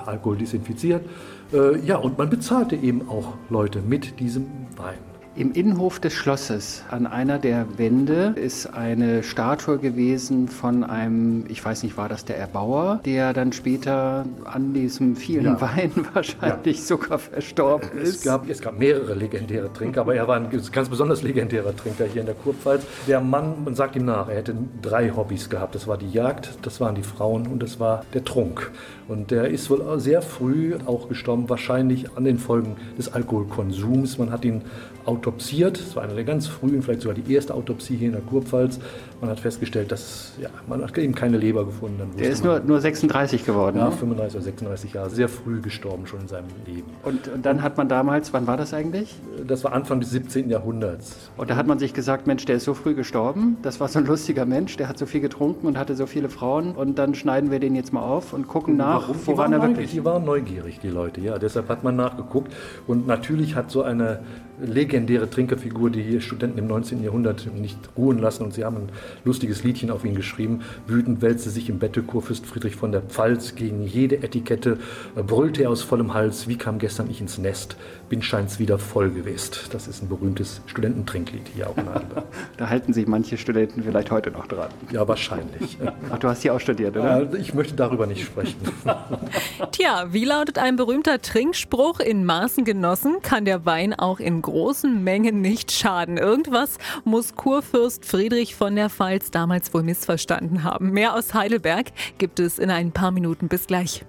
Alkohol 0.07 0.39
desinfiziert. 0.39 1.05
Äh, 1.53 1.79
ja, 1.81 1.97
und 1.97 2.19
man 2.19 2.31
bezahlte 2.31 2.77
eben 2.77 3.09
auch 3.09 3.35
Leute 3.51 3.81
mit 3.81 4.21
diesem 4.21 4.47
Wein. 4.77 5.12
Im 5.35 5.53
Innenhof 5.53 5.99
des 5.99 6.13
Schlosses 6.13 6.85
an 6.91 7.07
einer 7.07 7.39
der 7.39 7.79
Wände 7.79 8.35
ist 8.37 8.67
eine 8.67 9.23
Statue 9.23 9.79
gewesen 9.79 10.47
von 10.47 10.85
einem, 10.85 11.47
ich 11.49 11.65
weiß 11.65 11.85
nicht, 11.85 11.97
war 11.97 12.11
das 12.11 12.27
der 12.27 12.37
Erbauer, 12.37 13.01
der 13.07 13.33
dann 13.33 13.55
später 13.55 14.27
an 14.45 14.75
diesem 14.75 15.17
vielen 15.17 15.45
ja. 15.45 15.61
Wein 15.63 15.91
wahrscheinlich 16.13 16.77
ja. 16.81 16.85
sogar 16.85 17.19
verstorben 17.19 17.89
es 18.03 18.11
ist. 18.11 18.25
Gab, 18.25 18.47
es 18.47 18.61
gab 18.61 18.79
mehrere 18.79 19.15
legendäre 19.15 19.73
Trinker, 19.73 20.03
aber 20.03 20.15
er 20.15 20.29
war 20.29 20.37
ein 20.37 20.51
ganz 20.71 20.91
besonders 20.91 21.23
legendärer 21.23 21.75
Trinker 21.75 22.05
hier 22.05 22.21
in 22.21 22.27
der 22.27 22.35
Kurpfalz. 22.35 22.85
Der 23.09 23.23
Mann, 23.23 23.65
man 23.65 23.75
sagt 23.75 23.97
ihm 23.97 24.05
nach, 24.05 24.29
er 24.29 24.37
hätte 24.37 24.55
drei 24.83 25.13
Hobbys 25.17 25.49
gehabt. 25.49 25.75
Das 25.75 25.87
war 25.87 25.97
die 25.97 26.11
Jagd, 26.11 26.59
das 26.61 26.79
waren 26.79 26.95
die 26.95 27.03
Frauen 27.03 27.47
und 27.47 27.63
das 27.63 27.81
war 27.81 28.05
der 28.13 28.23
Trunk. 28.23 28.71
Und 29.09 29.31
der 29.31 29.49
ist 29.49 29.71
wohl 29.71 29.99
sehr 29.99 30.21
früh 30.21 30.77
auch 30.85 31.09
gestorben, 31.09 31.49
wahrscheinlich 31.49 32.17
an 32.17 32.25
den 32.25 32.39
Folgen 32.39 32.77
des 32.99 33.13
Alkoholkonsums. 33.13 34.19
Man 34.19 34.31
hat 34.31 34.45
ihn 34.45 34.63
autopsiert. 35.07 35.81
Das 35.81 35.97
war 35.97 36.03
eine 36.03 36.15
der 36.15 36.25
ganz 36.25 36.47
frühen, 36.47 36.83
vielleicht 36.83 37.03
sogar 37.03 37.17
die 37.17 37.33
erste 37.33 37.55
Autopsie 37.55 37.97
hier 37.97 38.09
in 38.09 38.15
der 38.15 38.23
Kurpfalz. 38.23 38.79
Man 39.23 39.31
hat 39.31 39.39
festgestellt, 39.39 39.93
dass 39.93 40.33
ja, 40.41 40.49
man 40.67 40.83
hat 40.83 40.99
eben 40.99 41.15
keine 41.15 41.37
Leber 41.37 41.65
gefunden. 41.65 42.11
Der 42.19 42.29
ist 42.29 42.43
nur, 42.43 42.59
nur 42.59 42.81
36 42.81 43.47
geworden. 43.47 43.79
Ja, 43.79 43.85
ne? 43.85 43.93
35 43.93 44.35
oder 44.35 44.45
36 44.45 44.93
Jahre. 44.95 45.11
Sehr 45.11 45.29
früh 45.29 45.61
gestorben 45.61 46.09
schon 46.09 46.23
in 46.23 46.27
seinem 46.27 46.49
Leben. 46.67 46.91
Und, 47.05 47.29
und 47.29 47.47
dann 47.47 47.63
hat 47.63 47.77
man 47.77 47.89
damals, 47.89 48.33
wann 48.33 48.49
war 48.49 48.57
das 48.57 48.75
eigentlich? 48.75 49.15
Das 49.47 49.63
war 49.63 49.75
Anfang 49.75 50.01
des 50.01 50.11
17. 50.11 50.51
Jahrhunderts. 50.51 51.31
Und 51.37 51.51
da 51.51 51.55
hat 51.55 51.69
man 51.69 51.79
sich 51.79 51.95
gesagt, 51.95 52.27
Mensch, 52.27 52.47
der 52.47 52.57
ist 52.57 52.65
so 52.65 52.75
früh 52.75 52.97
gestorben. 52.97 53.59
Das 53.63 53.79
war 53.79 53.87
so 53.87 54.01
ein 54.01 54.07
lustiger 54.07 54.45
Mensch, 54.45 54.77
der 54.77 54.89
hat 54.89 54.99
so 54.99 55.07
viel 55.07 55.21
getrunken 55.21 55.69
und 55.69 55.79
hatte 55.79 55.95
so 55.95 56.07
viele 56.07 56.29
Frauen. 56.29 56.73
Und 56.73 56.99
dann 56.99 57.15
schneiden 57.15 57.53
wir 57.53 57.61
den 57.61 57.77
jetzt 57.77 57.93
mal 57.93 58.03
auf 58.03 58.33
und 58.33 58.49
gucken 58.49 58.77
nach, 58.77 59.03
Warum? 59.03 59.27
woran 59.27 59.53
er 59.53 59.63
wirklich... 59.63 59.93
Die 59.93 60.05
waren 60.05 60.25
neugierig, 60.25 60.81
die 60.81 60.89
Leute, 60.89 61.21
ja. 61.21 61.39
Deshalb 61.39 61.69
hat 61.69 61.85
man 61.85 61.95
nachgeguckt. 61.95 62.53
Und 62.89 63.07
natürlich 63.07 63.55
hat 63.55 63.71
so 63.71 63.85
eine 63.85 64.19
legendäre 64.61 65.29
Trinkerfigur, 65.29 65.91
die 65.91 66.03
hier 66.03 66.21
Studenten 66.21 66.59
im 66.59 66.67
19. 66.67 67.03
Jahrhundert 67.03 67.49
nicht 67.55 67.79
ruhen 67.97 68.19
lassen. 68.19 68.45
Und 68.45 68.55
sie 68.55 68.65
haben 68.65 68.77
ein 68.77 68.89
lustiges 69.25 69.65
Liedchen 69.65 69.91
auf 69.91 70.05
ihn 70.05 70.15
geschrieben. 70.15 70.61
Wütend 70.87 71.23
wälzte 71.23 71.51
sich 71.51 71.69
im 71.69 71.79
Bette 71.79 72.03
Kurfürst 72.03 72.47
Friedrich 72.47 72.77
von 72.77 72.93
der 72.93 73.03
Pfalz. 73.03 73.55
Gegen 73.55 73.83
jede 73.83 74.23
Etikette 74.23 74.79
brüllte 75.15 75.63
er 75.63 75.71
aus 75.71 75.83
vollem 75.83 76.15
Hals. 76.15 76.49
Wie 76.49 76.57
kam 76.57 76.79
gestern 76.79 77.11
ich 77.11 77.21
ins 77.21 77.39
Nest? 77.39 77.77
Bin 78.13 78.21
scheint's 78.21 78.59
wieder 78.59 78.79
voll 78.79 79.09
gewesen. 79.09 79.53
Das 79.71 79.89
ist 79.89 80.03
ein 80.03 80.09
berühmtes 80.11 80.61
Studententrinklied 80.67 81.49
hier 81.55 81.71
auch 81.71 81.79
in 81.79 81.89
Heidelberg. 81.89 82.25
da 82.59 82.69
halten 82.69 82.93
sich 82.93 83.07
manche 83.07 83.39
Studenten 83.39 83.85
vielleicht 83.85 84.11
heute 84.11 84.31
noch 84.31 84.47
dran. 84.47 84.69
Ja, 84.91 85.09
wahrscheinlich. 85.09 85.79
Ach, 86.11 86.19
du 86.19 86.29
hast 86.29 86.43
hier 86.43 86.53
auch 86.53 86.61
studiert, 86.61 86.95
oder? 86.95 87.33
Ich 87.33 87.55
möchte 87.55 87.75
darüber 87.75 88.07
nicht 88.07 88.23
sprechen. 88.23 88.61
Tja, 89.73 90.09
wie 90.11 90.27
lautet 90.27 90.59
ein 90.59 90.77
berühmter 90.77 91.23
Trinkspruch? 91.23 92.01
In 92.01 92.27
Maßen 92.27 92.67
genossen 92.67 93.23
kann 93.23 93.47
der 93.47 93.65
Wein 93.65 93.95
auch 93.95 94.21
in 94.21 94.43
großen 94.43 95.03
Mengen 95.03 95.41
nicht 95.41 95.73
schaden. 95.73 96.19
Irgendwas 96.19 96.77
muss 97.05 97.35
Kurfürst 97.35 98.05
Friedrich 98.05 98.55
von 98.55 98.77
der 98.77 98.91
Pfalz 98.91 99.31
damals 99.31 99.73
wohl 99.73 99.85
missverstanden 99.85 100.65
haben. 100.65 100.91
Mehr 100.91 101.15
aus 101.15 101.33
Heidelberg 101.33 101.87
gibt 102.19 102.41
es 102.41 102.59
in 102.59 102.71
ein 102.71 102.93
paar 102.93 103.11
Minuten. 103.11 103.49
Bis 103.49 103.67
gleich. 103.67 104.05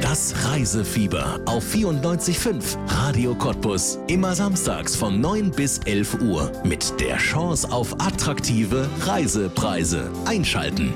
Das 0.00 0.34
Reisefieber 0.46 1.40
auf 1.46 1.64
94.5 1.74 2.76
Radio 2.86 3.33
Cottbus. 3.34 3.98
Immer 4.06 4.34
samstags 4.34 4.96
von 4.96 5.20
9 5.20 5.50
bis 5.50 5.78
11 5.78 6.20
Uhr. 6.22 6.52
Mit 6.64 7.00
der 7.00 7.16
Chance 7.16 7.70
auf 7.70 7.94
attraktive 8.00 8.88
Reisepreise. 9.00 10.10
Einschalten. 10.24 10.94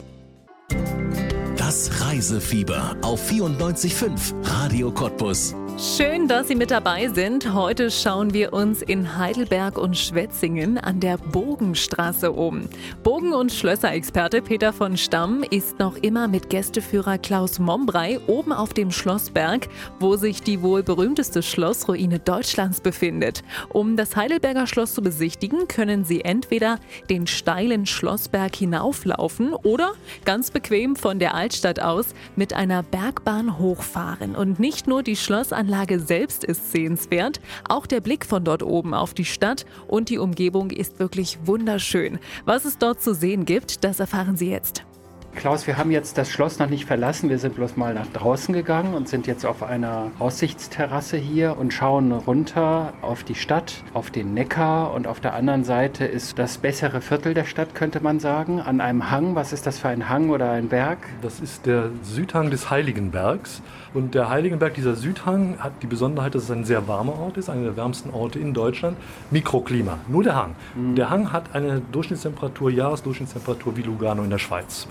Das 1.57 2.01
Reisefieber 2.01 2.97
auf 3.03 3.31
94.5 3.31 4.35
Radio 4.43 4.91
Cottbus. 4.91 5.55
Schön, 5.81 6.27
dass 6.27 6.49
Sie 6.49 6.57
mit 6.57 6.73
dabei 6.73 7.07
sind. 7.07 7.55
Heute 7.55 7.93
schauen 7.93 8.35
wir 8.35 8.53
uns 8.53 8.83
in 8.83 9.17
Heidelberg 9.17 9.79
und 9.79 9.97
Schwetzingen 9.97 10.77
an 10.77 10.99
der 10.99 11.19
Bogenstraße 11.19 12.33
um. 12.33 12.69
Bogen- 13.05 13.33
und 13.33 13.53
Schlösserexperte 13.53 14.43
Peter 14.43 14.73
von 14.73 14.97
Stamm 14.97 15.45
ist 15.49 15.79
noch 15.79 15.97
immer 15.99 16.27
mit 16.27 16.51
Gästeführer 16.51 17.17
Klaus 17.19 17.61
Mombrei 17.61 18.19
oben 18.27 18.53
auf 18.53 18.75
dem 18.75 18.91
Schlossberg, 18.91 19.69
wo 20.01 20.17
sich 20.17 20.43
die 20.43 20.63
wohl 20.63 20.83
berühmteste 20.83 21.45
Schlossruine 21.45 22.19
Deutschlands 22.19 22.81
befindet. 22.81 23.45
Um 23.69 23.97
das 23.97 24.17
Heidelberger 24.17 24.67
Schloss 24.67 24.95
zu 24.95 25.01
besichtigen, 25.01 25.69
können 25.69 26.05
Sie 26.05 26.23
entweder 26.23 26.81
den 27.09 27.29
steilen 27.29 27.87
Schlossberg 27.87 28.57
hinauflaufen 28.57 29.55
oder 29.55 29.93
ganz 30.25 30.51
bequem 30.51 30.97
von 30.97 31.21
der 31.21 31.37
Altstadt 31.37 31.79
aus 31.79 32.07
mit 32.35 32.53
einer 32.53 32.83
Bergbahn 32.83 33.61
hochfahren. 33.61 34.35
Und 34.35 34.59
nicht 34.59 34.89
nur 34.89 35.05
die 35.05 35.15
Schlossanlage 35.15 35.68
Anlage 35.69 36.01
selbst 36.01 36.45
ist 36.45 36.73
sehenswert, 36.73 37.41
auch 37.69 37.87
der 37.87 38.01
Blick 38.01 38.25
von 38.25 38.43
dort 38.43 38.63
oben 38.63 38.95
auf 38.95 39.13
die 39.13 39.27
Stadt 39.27 39.67
und 39.87 40.09
die 40.09 40.17
Umgebung 40.17 40.71
ist 40.71 40.99
wirklich 40.99 41.39
wunderschön. 41.45 42.19
Was 42.47 42.65
es 42.65 42.79
dort 42.79 43.03
zu 43.03 43.15
sehen 43.15 43.45
gibt, 43.45 43.85
das 43.85 44.01
erfahren 44.01 44.39
Sie 44.39 44.49
jetzt. 44.49 44.88
Klaus, 45.35 45.69
wir 45.69 45.79
haben 45.79 45.93
jetzt 45.93 46.19
das 46.19 46.31
Schloss 46.31 46.59
noch 46.59 46.69
nicht 46.69 46.85
verlassen. 46.85 47.31
Wir 47.31 47.39
sind 47.39 47.55
bloß 47.55 47.77
mal 47.77 47.95
nach 47.95 48.09
draußen 48.09 48.53
gegangen 48.53 48.95
und 48.95 49.09
sind 49.09 49.27
jetzt 49.29 49.47
auf 49.47 49.63
einer 49.63 50.11
Aussichtsterrasse 50.19 51.17
hier 51.17 51.57
und 51.59 51.73
schauen 51.73 52.11
runter 52.11 52.93
auf 53.03 53.23
die 53.23 53.37
Stadt, 53.37 53.85
auf 53.95 54.11
den 54.11 54.35
Neckar 54.35 54.93
und 54.95 55.07
auf 55.07 55.21
der 55.21 55.35
anderen 55.35 55.63
Seite 55.63 56.07
ist 56.07 56.39
das 56.41 56.59
bessere 56.59 57.01
Viertel 57.01 57.35
der 57.35 57.45
Stadt, 57.45 57.75
könnte 57.75 58.01
man 58.01 58.19
sagen, 58.19 58.61
an 58.61 58.81
einem 58.81 59.11
Hang. 59.11 59.37
Was 59.37 59.53
ist 59.53 59.67
das 59.67 59.79
für 59.79 59.89
ein 59.89 60.09
Hang 60.09 60.31
oder 60.31 60.51
ein 60.51 60.69
Berg? 60.69 60.99
Das 61.23 61.39
ist 61.39 61.67
der 61.67 61.91
Südhang 62.03 62.51
des 62.51 62.71
Heiligenbergs. 62.71 63.63
Und 63.95 64.15
der 64.15 64.29
Heiligenberg, 64.29 64.75
dieser 64.75 64.97
Südhang, 64.97 65.59
hat 65.61 65.73
die 65.83 65.87
Besonderheit, 65.87 66.35
dass 66.35 66.45
es 66.45 66.51
ein 66.51 66.65
sehr 66.65 66.89
warmer 66.89 67.19
Ort 67.19 67.37
ist, 67.37 67.49
einer 67.49 67.63
der 67.63 67.77
wärmsten 67.77 68.11
Orte 68.11 68.39
in 68.39 68.55
Deutschland. 68.55 68.97
Mikroklima, 69.31 69.99
nur 70.09 70.25
der 70.25 70.35
Hang. 70.35 70.57
Mhm. 70.75 70.97
Der 70.97 71.11
Hang 71.11 71.33
hat 71.33 71.55
eine 71.55 71.81
Durchschnittstemperatur, 71.93 72.71
Jahresdurchschnittstemperatur 72.71 73.77
wie 73.77 73.83
Lugano 73.83 74.25
in 74.25 74.31
der 74.31 74.39
Schweiz 74.39 74.89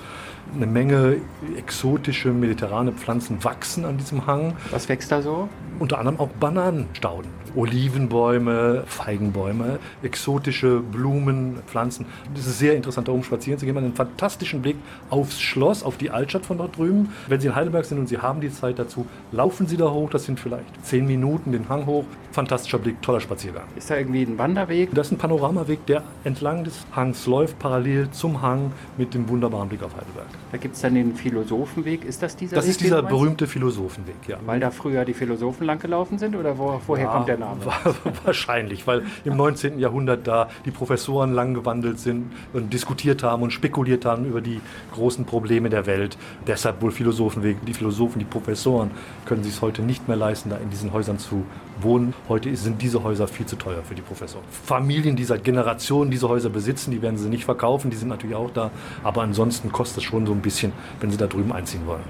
eine 0.55 0.65
Menge 0.65 1.17
exotische 1.57 2.29
mediterrane 2.29 2.91
Pflanzen 2.91 3.43
wachsen 3.43 3.85
an 3.85 3.97
diesem 3.97 4.25
Hang. 4.25 4.55
Was 4.71 4.89
wächst 4.89 5.11
da 5.11 5.21
so? 5.21 5.49
Unter 5.79 5.99
anderem 5.99 6.19
auch 6.19 6.29
Bananenstauden, 6.39 7.29
Olivenbäume, 7.57 8.83
Feigenbäume, 8.85 9.79
exotische 10.03 10.79
Blumen, 10.79 11.57
Pflanzen. 11.65 12.05
Das 12.35 12.45
ist 12.45 12.59
sehr 12.59 12.75
interessant, 12.75 13.07
da 13.07 13.11
oben 13.11 13.23
spazieren 13.23 13.59
zu 13.59 13.65
gehen. 13.65 13.73
Man 13.75 13.83
hat 13.83 13.87
einen 13.87 13.95
fantastischen 13.95 14.61
Blick 14.61 14.77
aufs 15.09 15.41
Schloss, 15.41 15.83
auf 15.83 15.97
die 15.97 16.11
Altstadt 16.11 16.45
von 16.45 16.57
dort 16.57 16.77
drüben. 16.77 17.09
Wenn 17.27 17.39
Sie 17.39 17.47
in 17.47 17.55
Heidelberg 17.55 17.85
sind 17.85 17.97
und 17.99 18.07
Sie 18.07 18.19
haben 18.19 18.41
die 18.41 18.51
Zeit 18.51 18.77
dazu, 18.77 19.05
laufen 19.31 19.67
Sie 19.67 19.77
da 19.77 19.89
hoch. 19.91 20.09
Das 20.09 20.25
sind 20.25 20.39
vielleicht 20.39 20.65
zehn 20.85 21.05
Minuten 21.07 21.51
den 21.51 21.67
Hang 21.69 21.85
hoch. 21.85 22.05
Fantastischer 22.31 22.77
Blick, 22.77 23.01
toller 23.01 23.19
Spaziergang. 23.19 23.63
Ist 23.75 23.89
da 23.89 23.97
irgendwie 23.97 24.21
ein 24.21 24.37
Wanderweg? 24.37 24.93
Das 24.93 25.07
ist 25.07 25.13
ein 25.13 25.17
Panoramaweg, 25.17 25.83
der 25.87 26.03
entlang 26.23 26.63
des 26.63 26.85
Hangs 26.95 27.25
läuft, 27.25 27.57
parallel 27.57 28.11
zum 28.11 28.43
Hang 28.43 28.71
mit 28.97 29.15
dem 29.15 29.27
wunderbaren 29.27 29.69
Blick 29.69 29.81
auf 29.81 29.95
Heidelberg. 29.95 30.27
Da 30.51 30.57
gibt 30.59 30.75
es 30.75 30.81
dann 30.81 30.93
den 30.93 31.15
Philosophenweg. 31.15 32.05
Ist 32.05 32.21
das 32.21 32.35
dieser 32.35 32.57
Das 32.57 32.65
Weg, 32.65 32.71
ist 32.71 32.81
dieser 32.81 33.01
berühmte 33.01 33.47
Philosophenweg, 33.47 34.15
ja. 34.27 34.37
Weil 34.45 34.59
da 34.59 34.69
früher 34.69 35.03
die 35.03 35.15
Philosophen 35.15 35.65
langgelaufen 35.65 36.19
sind 36.19 36.35
oder 36.35 36.55
wo, 36.59 36.79
woher 36.85 37.05
Ja, 37.05 37.11
kommt 37.11 37.27
der 37.27 37.37
Name? 37.39 37.46
Wa- 37.63 37.95
Wahrscheinlich, 38.25 38.87
weil 38.87 39.03
im 39.25 39.37
19. 39.37 39.79
Jahrhundert 39.79 40.27
da 40.27 40.49
die 40.65 40.71
Professoren 40.71 41.33
lang 41.33 41.53
gewandelt 41.53 41.99
sind 41.99 42.31
und 42.53 42.73
diskutiert 42.73 43.23
haben 43.23 43.43
und 43.43 43.51
spekuliert 43.51 44.05
haben 44.05 44.25
über 44.25 44.41
die 44.41 44.61
großen 44.93 45.25
Probleme 45.25 45.69
der 45.69 45.85
Welt. 45.85 46.17
Deshalb 46.45 46.81
wohl 46.81 46.91
Philosophenweg. 46.91 47.57
Die 47.65 47.73
Philosophen, 47.73 48.19
die 48.19 48.25
Professoren 48.25 48.91
können 49.25 49.43
sich 49.43 49.53
es 49.53 49.61
heute 49.61 49.81
nicht 49.81 50.07
mehr 50.07 50.17
leisten, 50.17 50.49
da 50.49 50.57
in 50.57 50.69
diesen 50.69 50.91
Häusern 50.93 51.19
zu 51.19 51.45
wohnen. 51.81 52.13
Heute 52.27 52.55
sind 52.55 52.81
diese 52.81 53.03
Häuser 53.03 53.27
viel 53.27 53.45
zu 53.45 53.55
teuer 53.55 53.83
für 53.83 53.95
die 53.95 54.01
Professoren. 54.01 54.43
Familien, 54.65 55.15
die 55.15 55.23
seit 55.23 55.43
Generationen 55.43 56.09
diese 56.11 56.27
Häuser 56.27 56.49
besitzen, 56.49 56.91
die 56.91 57.01
werden 57.01 57.17
sie 57.17 57.29
nicht 57.29 57.45
verkaufen, 57.45 57.91
die 57.91 57.97
sind 57.97 58.09
natürlich 58.09 58.35
auch 58.35 58.51
da. 58.51 58.71
Aber 59.03 59.21
ansonsten 59.21 59.71
kostet 59.71 59.99
es 59.99 60.03
schon 60.03 60.25
so 60.25 60.33
ein 60.33 60.41
bisschen, 60.41 60.71
wenn 60.99 61.11
sie 61.11 61.17
da 61.17 61.27
drüben 61.27 61.51
einziehen 61.51 61.85
wollen. 61.85 62.03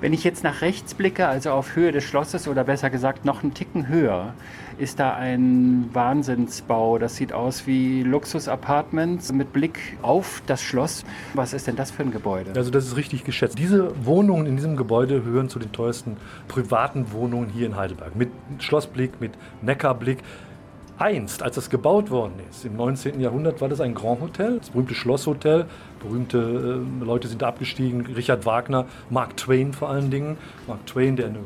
Wenn 0.00 0.14
ich 0.14 0.24
jetzt 0.24 0.44
nach 0.44 0.62
rechts 0.62 0.94
blicke, 0.94 1.26
also 1.26 1.50
auf 1.50 1.76
Höhe 1.76 1.92
des 1.92 2.04
Schlosses 2.04 2.48
oder 2.48 2.64
besser 2.64 2.88
gesagt 2.88 3.26
noch 3.26 3.42
einen 3.42 3.52
Ticken 3.52 3.86
höher, 3.88 4.32
ist 4.78 4.98
da 4.98 5.14
ein 5.14 5.90
Wahnsinnsbau. 5.92 6.96
Das 6.98 7.16
sieht 7.16 7.34
aus 7.34 7.66
wie 7.66 8.02
Luxus-Apartments 8.02 9.30
mit 9.34 9.52
Blick 9.52 9.98
auf 10.00 10.42
das 10.46 10.62
Schloss. 10.62 11.04
Was 11.34 11.52
ist 11.52 11.66
denn 11.66 11.76
das 11.76 11.90
für 11.90 12.02
ein 12.02 12.12
Gebäude? 12.12 12.52
Also 12.56 12.70
das 12.70 12.86
ist 12.86 12.96
richtig 12.96 13.24
geschätzt. 13.24 13.58
Diese 13.58 13.92
Wohnungen 14.06 14.46
in 14.46 14.56
diesem 14.56 14.76
Gebäude 14.76 15.20
gehören 15.20 15.50
zu 15.50 15.58
den 15.58 15.70
teuersten 15.70 16.16
privaten 16.48 17.12
Wohnungen 17.12 17.50
hier 17.50 17.66
in 17.66 17.76
Heidelberg. 17.76 18.16
Mit 18.16 18.30
Schlossblick, 18.58 19.20
mit 19.20 19.32
Neckarblick. 19.60 20.20
Einst, 21.00 21.42
als 21.42 21.54
das 21.54 21.70
gebaut 21.70 22.10
worden 22.10 22.34
ist, 22.50 22.64
im 22.66 22.76
19. 22.76 23.20
Jahrhundert, 23.20 23.60
war 23.62 23.70
das 23.70 23.80
ein 23.80 23.94
Grand 23.94 24.20
Hotel, 24.20 24.58
das 24.58 24.70
berühmte 24.70 24.94
Schlosshotel. 24.94 25.64
Berühmte 25.98 26.82
äh, 27.00 27.04
Leute 27.04 27.26
sind 27.26 27.40
da 27.40 27.48
abgestiegen, 27.48 28.04
Richard 28.06 28.44
Wagner, 28.44 28.84
Mark 29.08 29.36
Twain 29.38 29.72
vor 29.72 29.88
allen 29.88 30.10
Dingen. 30.10 30.36
Mark 30.66 30.84
Twain, 30.86 31.16
der 31.16 31.26
eine 31.26 31.38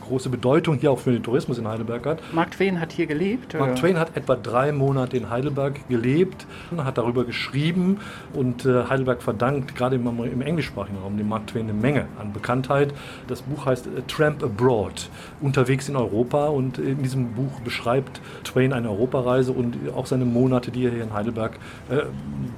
große 0.00 0.28
Bedeutung 0.28 0.76
hier 0.76 0.90
auch 0.90 0.98
für 0.98 1.12
den 1.12 1.22
Tourismus 1.22 1.58
in 1.58 1.68
Heidelberg 1.68 2.04
hat. 2.06 2.20
Mark 2.32 2.52
Twain 2.52 2.80
hat 2.80 2.92
hier 2.92 3.06
gelebt? 3.06 3.54
Mark? 3.54 3.76
Twain 3.76 3.98
hat 3.98 4.16
etwa 4.16 4.36
drei 4.36 4.72
Monate 4.72 5.16
in 5.16 5.30
Heidelberg 5.30 5.88
gelebt, 5.88 6.46
hat 6.76 6.98
darüber 6.98 7.24
geschrieben 7.24 7.98
und 8.32 8.66
äh, 8.66 8.84
Heidelberg 8.88 9.22
verdankt 9.22 9.74
gerade 9.76 9.96
im, 9.96 10.06
im 10.06 10.42
englischsprachigen 10.42 10.98
Raum 10.98 11.16
dem 11.16 11.28
Mark 11.28 11.46
Twain 11.46 11.64
eine 11.64 11.72
Menge 11.72 12.06
an 12.18 12.32
Bekanntheit. 12.32 12.92
Das 13.28 13.42
Buch 13.42 13.66
heißt 13.66 13.86
A 13.86 14.00
Tramp 14.08 14.42
Abroad, 14.42 15.08
unterwegs 15.40 15.88
in 15.88 15.96
Europa 15.96 16.46
und 16.46 16.78
in 16.78 17.02
diesem 17.02 17.32
Buch 17.32 17.60
beschreibt 17.60 18.20
Twain 18.44 18.72
eine 18.72 18.90
Europareise 18.90 19.52
und 19.52 19.76
auch 19.94 20.06
seine 20.06 20.24
Monate, 20.24 20.70
die 20.70 20.84
er 20.86 20.90
hier 20.90 21.02
in 21.02 21.12
Heidelberg 21.12 21.58
äh, 21.90 22.02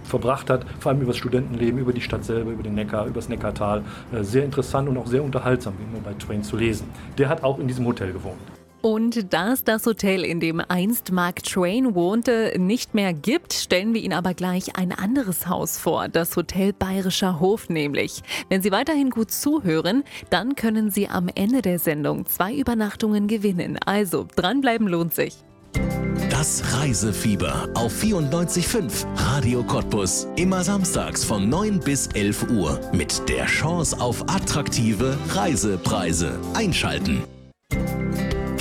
verbracht 0.04 0.50
hat, 0.50 0.64
vor 0.80 0.90
allem 0.90 1.00
über 1.00 1.12
das 1.12 1.18
Studentenleben, 1.18 1.78
über 1.78 1.92
die 1.92 2.00
Stadt 2.00 2.24
selber, 2.24 2.50
über 2.50 2.62
den 2.62 2.74
Neckar, 2.74 3.06
über 3.06 3.16
das 3.16 3.28
Neckartal. 3.28 3.82
Äh, 4.12 4.22
sehr 4.22 4.44
interessant 4.44 4.88
und 4.88 4.96
auch 4.96 5.06
sehr 5.06 5.22
unterhaltsam, 5.22 5.74
wie 5.78 5.84
immer 5.84 6.02
bei 6.02 6.14
Twain 6.14 6.42
zu 6.42 6.56
lesen. 6.56 6.88
Der 7.18 7.28
hat 7.28 7.44
auch 7.44 7.58
in 7.58 7.68
diesem 7.68 7.86
Hotel 7.86 8.12
gewohnt. 8.12 8.38
Und 8.82 9.32
da 9.32 9.52
es 9.52 9.62
das 9.62 9.86
Hotel, 9.86 10.24
in 10.24 10.40
dem 10.40 10.60
einst 10.66 11.12
Mark 11.12 11.44
Twain 11.44 11.94
wohnte, 11.94 12.52
nicht 12.58 12.94
mehr 12.94 13.12
gibt, 13.12 13.52
stellen 13.52 13.94
wir 13.94 14.02
Ihnen 14.02 14.12
aber 14.12 14.34
gleich 14.34 14.76
ein 14.76 14.90
anderes 14.90 15.46
Haus 15.46 15.78
vor, 15.78 16.08
das 16.08 16.34
Hotel 16.34 16.72
Bayerischer 16.72 17.38
Hof 17.38 17.68
nämlich. 17.68 18.22
Wenn 18.48 18.60
Sie 18.60 18.72
weiterhin 18.72 19.10
gut 19.10 19.30
zuhören, 19.30 20.02
dann 20.30 20.56
können 20.56 20.90
Sie 20.90 21.06
am 21.06 21.28
Ende 21.32 21.62
der 21.62 21.78
Sendung 21.78 22.26
zwei 22.26 22.56
Übernachtungen 22.56 23.28
gewinnen. 23.28 23.78
Also 23.86 24.26
dranbleiben 24.34 24.88
lohnt 24.88 25.14
sich. 25.14 25.44
Das 26.30 26.62
Reisefieber 26.74 27.68
auf 27.74 27.92
94.5 27.92 29.04
Radio 29.16 29.62
Cottbus. 29.62 30.26
Immer 30.36 30.64
samstags 30.64 31.24
von 31.24 31.48
9 31.48 31.80
bis 31.80 32.08
11 32.08 32.50
Uhr. 32.50 32.80
Mit 32.92 33.28
der 33.28 33.46
Chance 33.46 34.00
auf 34.00 34.22
attraktive 34.28 35.16
Reisepreise. 35.30 36.38
Einschalten. 36.54 37.22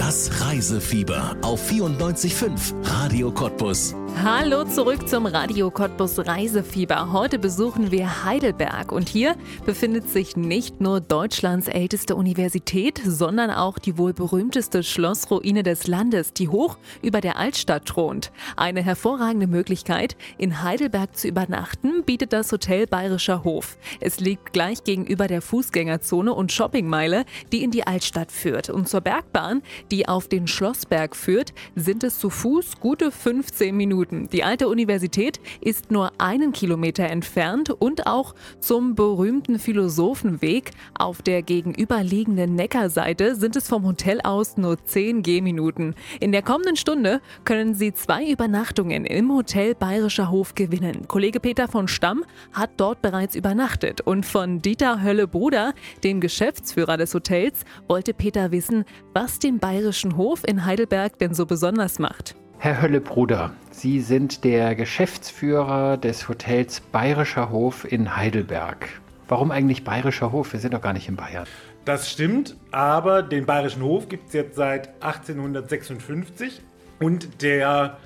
Das 0.07 0.31
Reisefieber 0.41 1.37
auf 1.43 1.61
94.5 1.69 2.73
Radio 2.83 3.31
Cottbus. 3.31 3.93
Hallo 4.23 4.65
zurück 4.65 5.07
zum 5.07 5.25
Radio 5.25 5.71
Cottbus 5.71 6.19
Reisefieber. 6.19 7.11
Heute 7.11 7.39
besuchen 7.39 7.91
wir 7.91 8.23
Heidelberg 8.23 8.91
und 8.91 9.09
hier 9.09 9.35
befindet 9.65 10.09
sich 10.09 10.35
nicht 10.35 10.79
nur 10.79 11.01
Deutschlands 11.01 11.67
älteste 11.67 12.15
Universität, 12.15 13.01
sondern 13.03 13.49
auch 13.49 13.79
die 13.79 13.97
wohl 13.97 14.13
berühmteste 14.13 14.83
Schlossruine 14.83 15.63
des 15.63 15.87
Landes, 15.87 16.33
die 16.33 16.49
hoch 16.49 16.77
über 17.01 17.21
der 17.21 17.37
Altstadt 17.37 17.85
thront. 17.85 18.31
Eine 18.57 18.83
hervorragende 18.83 19.47
Möglichkeit, 19.47 20.15
in 20.37 20.61
Heidelberg 20.61 21.15
zu 21.15 21.27
übernachten, 21.27 22.03
bietet 22.03 22.33
das 22.33 22.51
Hotel 22.51 22.85
Bayerischer 22.85 23.43
Hof. 23.43 23.77
Es 24.01 24.19
liegt 24.19 24.53
gleich 24.53 24.83
gegenüber 24.83 25.27
der 25.27 25.41
Fußgängerzone 25.41 26.33
und 26.33 26.51
Shoppingmeile, 26.51 27.25
die 27.51 27.63
in 27.63 27.71
die 27.71 27.87
Altstadt 27.87 28.31
führt. 28.31 28.69
Und 28.69 28.87
zur 28.87 29.01
Bergbahn, 29.01 29.63
die 29.91 30.07
auf 30.07 30.27
den 30.27 30.47
Schlossberg 30.47 31.15
führt, 31.15 31.53
sind 31.75 32.03
es 32.03 32.17
zu 32.17 32.29
Fuß 32.29 32.79
gute 32.79 33.11
15 33.11 33.75
Minuten. 33.75 34.29
Die 34.31 34.43
alte 34.43 34.69
Universität 34.69 35.39
ist 35.59 35.91
nur 35.91 36.11
einen 36.17 36.53
Kilometer 36.53 37.03
entfernt 37.03 37.69
und 37.69 38.07
auch 38.07 38.33
zum 38.59 38.95
berühmten 38.95 39.59
Philosophenweg 39.59 40.71
auf 40.97 41.21
der 41.21 41.41
gegenüberliegenden 41.41 42.55
Neckarseite 42.55 43.35
sind 43.35 43.55
es 43.55 43.67
vom 43.67 43.85
Hotel 43.85 44.21
aus 44.21 44.57
nur 44.57 44.83
10 44.83 45.23
Gehminuten. 45.23 45.95
In 46.19 46.31
der 46.31 46.41
kommenden 46.41 46.77
Stunde 46.77 47.21
können 47.43 47.75
Sie 47.75 47.93
zwei 47.93 48.29
Übernachtungen 48.29 49.05
im 49.05 49.31
Hotel 49.33 49.75
Bayerischer 49.75 50.31
Hof 50.31 50.55
gewinnen. 50.55 51.07
Kollege 51.07 51.39
Peter 51.39 51.67
von 51.67 51.87
Stamm 51.87 52.23
hat 52.53 52.71
dort 52.77 53.01
bereits 53.01 53.35
übernachtet 53.35 54.01
und 54.01 54.25
von 54.25 54.61
Dieter 54.61 55.03
Hölle-Bruder, 55.03 55.73
dem 56.03 56.21
Geschäftsführer 56.21 56.97
des 56.97 57.13
Hotels, 57.13 57.65
wollte 57.87 58.13
Peter 58.13 58.51
wissen, 58.51 58.85
was 59.13 59.39
den 59.39 59.59
Bayerischen 59.81 60.15
Hof 60.15 60.43
in 60.47 60.63
Heidelberg 60.63 61.17
denn 61.17 61.33
so 61.33 61.47
besonders 61.47 61.97
macht. 61.97 62.35
Herr 62.59 62.83
Hölle-Bruder, 62.83 63.51
Sie 63.71 63.99
sind 63.99 64.43
der 64.43 64.75
Geschäftsführer 64.75 65.97
des 65.97 66.29
Hotels 66.29 66.81
Bayerischer 66.81 67.49
Hof 67.49 67.91
in 67.91 68.15
Heidelberg. 68.15 68.87
Warum 69.27 69.49
eigentlich 69.49 69.83
Bayerischer 69.83 70.31
Hof? 70.31 70.53
Wir 70.53 70.59
sind 70.59 70.75
doch 70.75 70.83
gar 70.83 70.93
nicht 70.93 71.09
in 71.09 71.15
Bayern. 71.15 71.47
Das 71.83 72.11
stimmt, 72.11 72.55
aber 72.69 73.23
den 73.23 73.47
Bayerischen 73.47 73.81
Hof 73.81 74.07
gibt 74.07 74.27
es 74.27 74.33
jetzt 74.33 74.55
seit 74.55 74.89
1856 75.01 76.61
und 76.99 77.41
der 77.41 77.97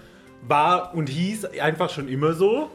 war 0.47 0.95
und 0.95 1.09
hieß 1.09 1.43
einfach 1.59 1.89
schon 1.89 2.07
immer 2.07 2.31
so. 2.31 2.69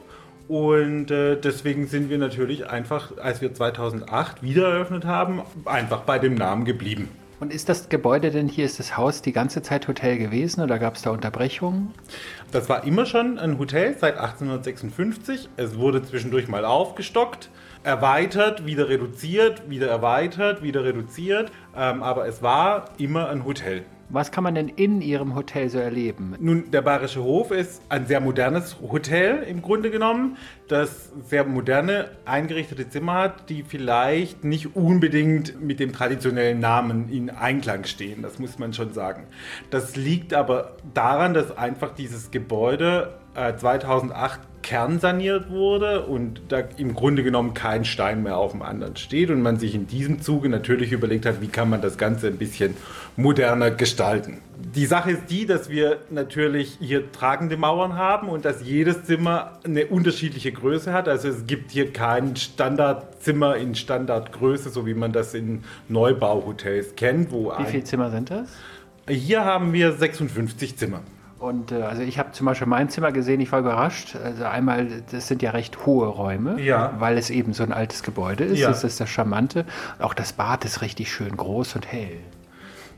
Und 0.46 1.10
äh, 1.10 1.40
deswegen 1.40 1.86
sind 1.86 2.10
wir 2.10 2.18
natürlich 2.18 2.68
einfach, 2.68 3.16
als 3.16 3.40
wir 3.40 3.54
2008 3.54 4.42
wieder 4.42 4.68
eröffnet 4.68 5.06
haben, 5.06 5.40
einfach 5.64 6.00
bei 6.00 6.18
dem 6.18 6.34
Namen 6.34 6.66
geblieben. 6.66 7.08
Und 7.40 7.54
ist 7.54 7.70
das 7.70 7.88
Gebäude 7.88 8.30
denn 8.30 8.48
hier, 8.48 8.66
ist 8.66 8.78
das 8.78 8.98
Haus 8.98 9.22
die 9.22 9.32
ganze 9.32 9.62
Zeit 9.62 9.88
Hotel 9.88 10.18
gewesen 10.18 10.62
oder 10.62 10.78
gab 10.78 10.96
es 10.96 11.02
da 11.02 11.10
Unterbrechungen? 11.10 11.94
Das 12.52 12.68
war 12.68 12.84
immer 12.84 13.06
schon 13.06 13.38
ein 13.38 13.58
Hotel 13.58 13.96
seit 13.98 14.18
1856. 14.18 15.48
Es 15.56 15.78
wurde 15.78 16.02
zwischendurch 16.02 16.48
mal 16.48 16.66
aufgestockt, 16.66 17.48
erweitert, 17.82 18.66
wieder 18.66 18.90
reduziert, 18.90 19.70
wieder 19.70 19.88
erweitert, 19.88 20.62
wieder 20.62 20.84
reduziert. 20.84 21.50
Ähm, 21.74 22.02
aber 22.02 22.28
es 22.28 22.42
war 22.42 22.90
immer 22.98 23.30
ein 23.30 23.46
Hotel. 23.46 23.86
Was 24.12 24.32
kann 24.32 24.42
man 24.42 24.56
denn 24.56 24.68
in 24.68 25.02
Ihrem 25.02 25.36
Hotel 25.36 25.68
so 25.68 25.78
erleben? 25.78 26.34
Nun, 26.40 26.72
der 26.72 26.82
Bayerische 26.82 27.22
Hof 27.22 27.52
ist 27.52 27.80
ein 27.88 28.06
sehr 28.06 28.20
modernes 28.20 28.76
Hotel 28.80 29.44
im 29.44 29.62
Grunde 29.62 29.92
genommen, 29.92 30.36
das 30.66 31.12
sehr 31.28 31.44
moderne 31.44 32.10
eingerichtete 32.24 32.88
Zimmer 32.88 33.14
hat, 33.14 33.48
die 33.48 33.62
vielleicht 33.62 34.42
nicht 34.42 34.74
unbedingt 34.74 35.62
mit 35.62 35.78
dem 35.78 35.92
traditionellen 35.92 36.58
Namen 36.58 37.08
in 37.08 37.30
Einklang 37.30 37.84
stehen. 37.84 38.22
Das 38.22 38.40
muss 38.40 38.58
man 38.58 38.72
schon 38.72 38.92
sagen. 38.92 39.28
Das 39.70 39.94
liegt 39.94 40.34
aber 40.34 40.76
daran, 40.92 41.32
dass 41.32 41.56
einfach 41.56 41.94
dieses 41.94 42.32
Gebäude 42.32 43.14
äh, 43.40 43.56
2008 43.56 44.40
kernsaniert 44.62 45.50
wurde 45.50 46.02
und 46.02 46.42
da 46.48 46.60
im 46.76 46.94
Grunde 46.94 47.22
genommen 47.22 47.54
kein 47.54 47.84
Stein 47.84 48.22
mehr 48.22 48.36
auf 48.36 48.52
dem 48.52 48.62
anderen 48.62 48.96
steht 48.96 49.30
und 49.30 49.40
man 49.40 49.58
sich 49.58 49.74
in 49.74 49.86
diesem 49.86 50.20
Zuge 50.20 50.48
natürlich 50.48 50.92
überlegt 50.92 51.26
hat, 51.26 51.40
wie 51.40 51.48
kann 51.48 51.70
man 51.70 51.80
das 51.80 51.96
Ganze 51.96 52.26
ein 52.26 52.36
bisschen 52.36 52.76
moderner 53.16 53.70
gestalten. 53.70 54.38
Die 54.74 54.86
Sache 54.86 55.12
ist 55.12 55.30
die, 55.30 55.46
dass 55.46 55.70
wir 55.70 55.98
natürlich 56.10 56.76
hier 56.78 57.10
tragende 57.10 57.56
Mauern 57.56 57.96
haben 57.96 58.28
und 58.28 58.44
dass 58.44 58.62
jedes 58.62 59.04
Zimmer 59.04 59.58
eine 59.64 59.86
unterschiedliche 59.86 60.52
Größe 60.52 60.92
hat. 60.92 61.08
Also 61.08 61.28
es 61.28 61.46
gibt 61.46 61.70
hier 61.70 61.92
kein 61.92 62.36
Standardzimmer 62.36 63.56
in 63.56 63.74
Standardgröße, 63.74 64.70
so 64.70 64.86
wie 64.86 64.94
man 64.94 65.12
das 65.12 65.32
in 65.34 65.64
Neubauhotels 65.88 66.94
kennt. 66.96 67.32
Wo 67.32 67.52
Wie 67.58 67.64
viele 67.64 67.84
Zimmer 67.84 68.10
sind 68.10 68.30
das? 68.30 68.50
Hier 69.08 69.44
haben 69.44 69.72
wir 69.72 69.92
56 69.92 70.76
Zimmer. 70.76 71.00
Und 71.40 71.72
äh, 71.72 71.76
also 71.82 72.02
ich 72.02 72.18
habe 72.18 72.32
zum 72.32 72.44
Beispiel 72.46 72.66
mein 72.66 72.90
Zimmer 72.90 73.12
gesehen, 73.12 73.40
ich 73.40 73.50
war 73.50 73.60
überrascht. 73.60 74.14
Also 74.22 74.44
einmal, 74.44 74.86
das 75.10 75.26
sind 75.26 75.40
ja 75.40 75.50
recht 75.52 75.86
hohe 75.86 76.06
Räume, 76.06 76.60
Ja. 76.60 76.94
weil 76.98 77.16
es 77.16 77.30
eben 77.30 77.54
so 77.54 77.62
ein 77.62 77.72
altes 77.72 78.02
Gebäude 78.02 78.44
ist. 78.44 78.58
Ja. 78.58 78.68
Das 78.68 78.84
ist 78.84 79.00
das 79.00 79.08
Charmante. 79.08 79.64
Auch 79.98 80.12
das 80.12 80.34
Bad 80.34 80.64
ist 80.66 80.82
richtig 80.82 81.10
schön 81.10 81.34
groß 81.36 81.76
und 81.76 81.90
hell. 81.90 82.18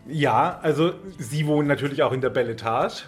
Ja, 0.08 0.58
also 0.62 0.94
Sie 1.18 1.46
wohnen 1.46 1.68
natürlich 1.68 2.02
auch 2.02 2.10
in 2.10 2.20
der 2.20 2.30
Belle 2.30 2.50
Etage. 2.52 3.04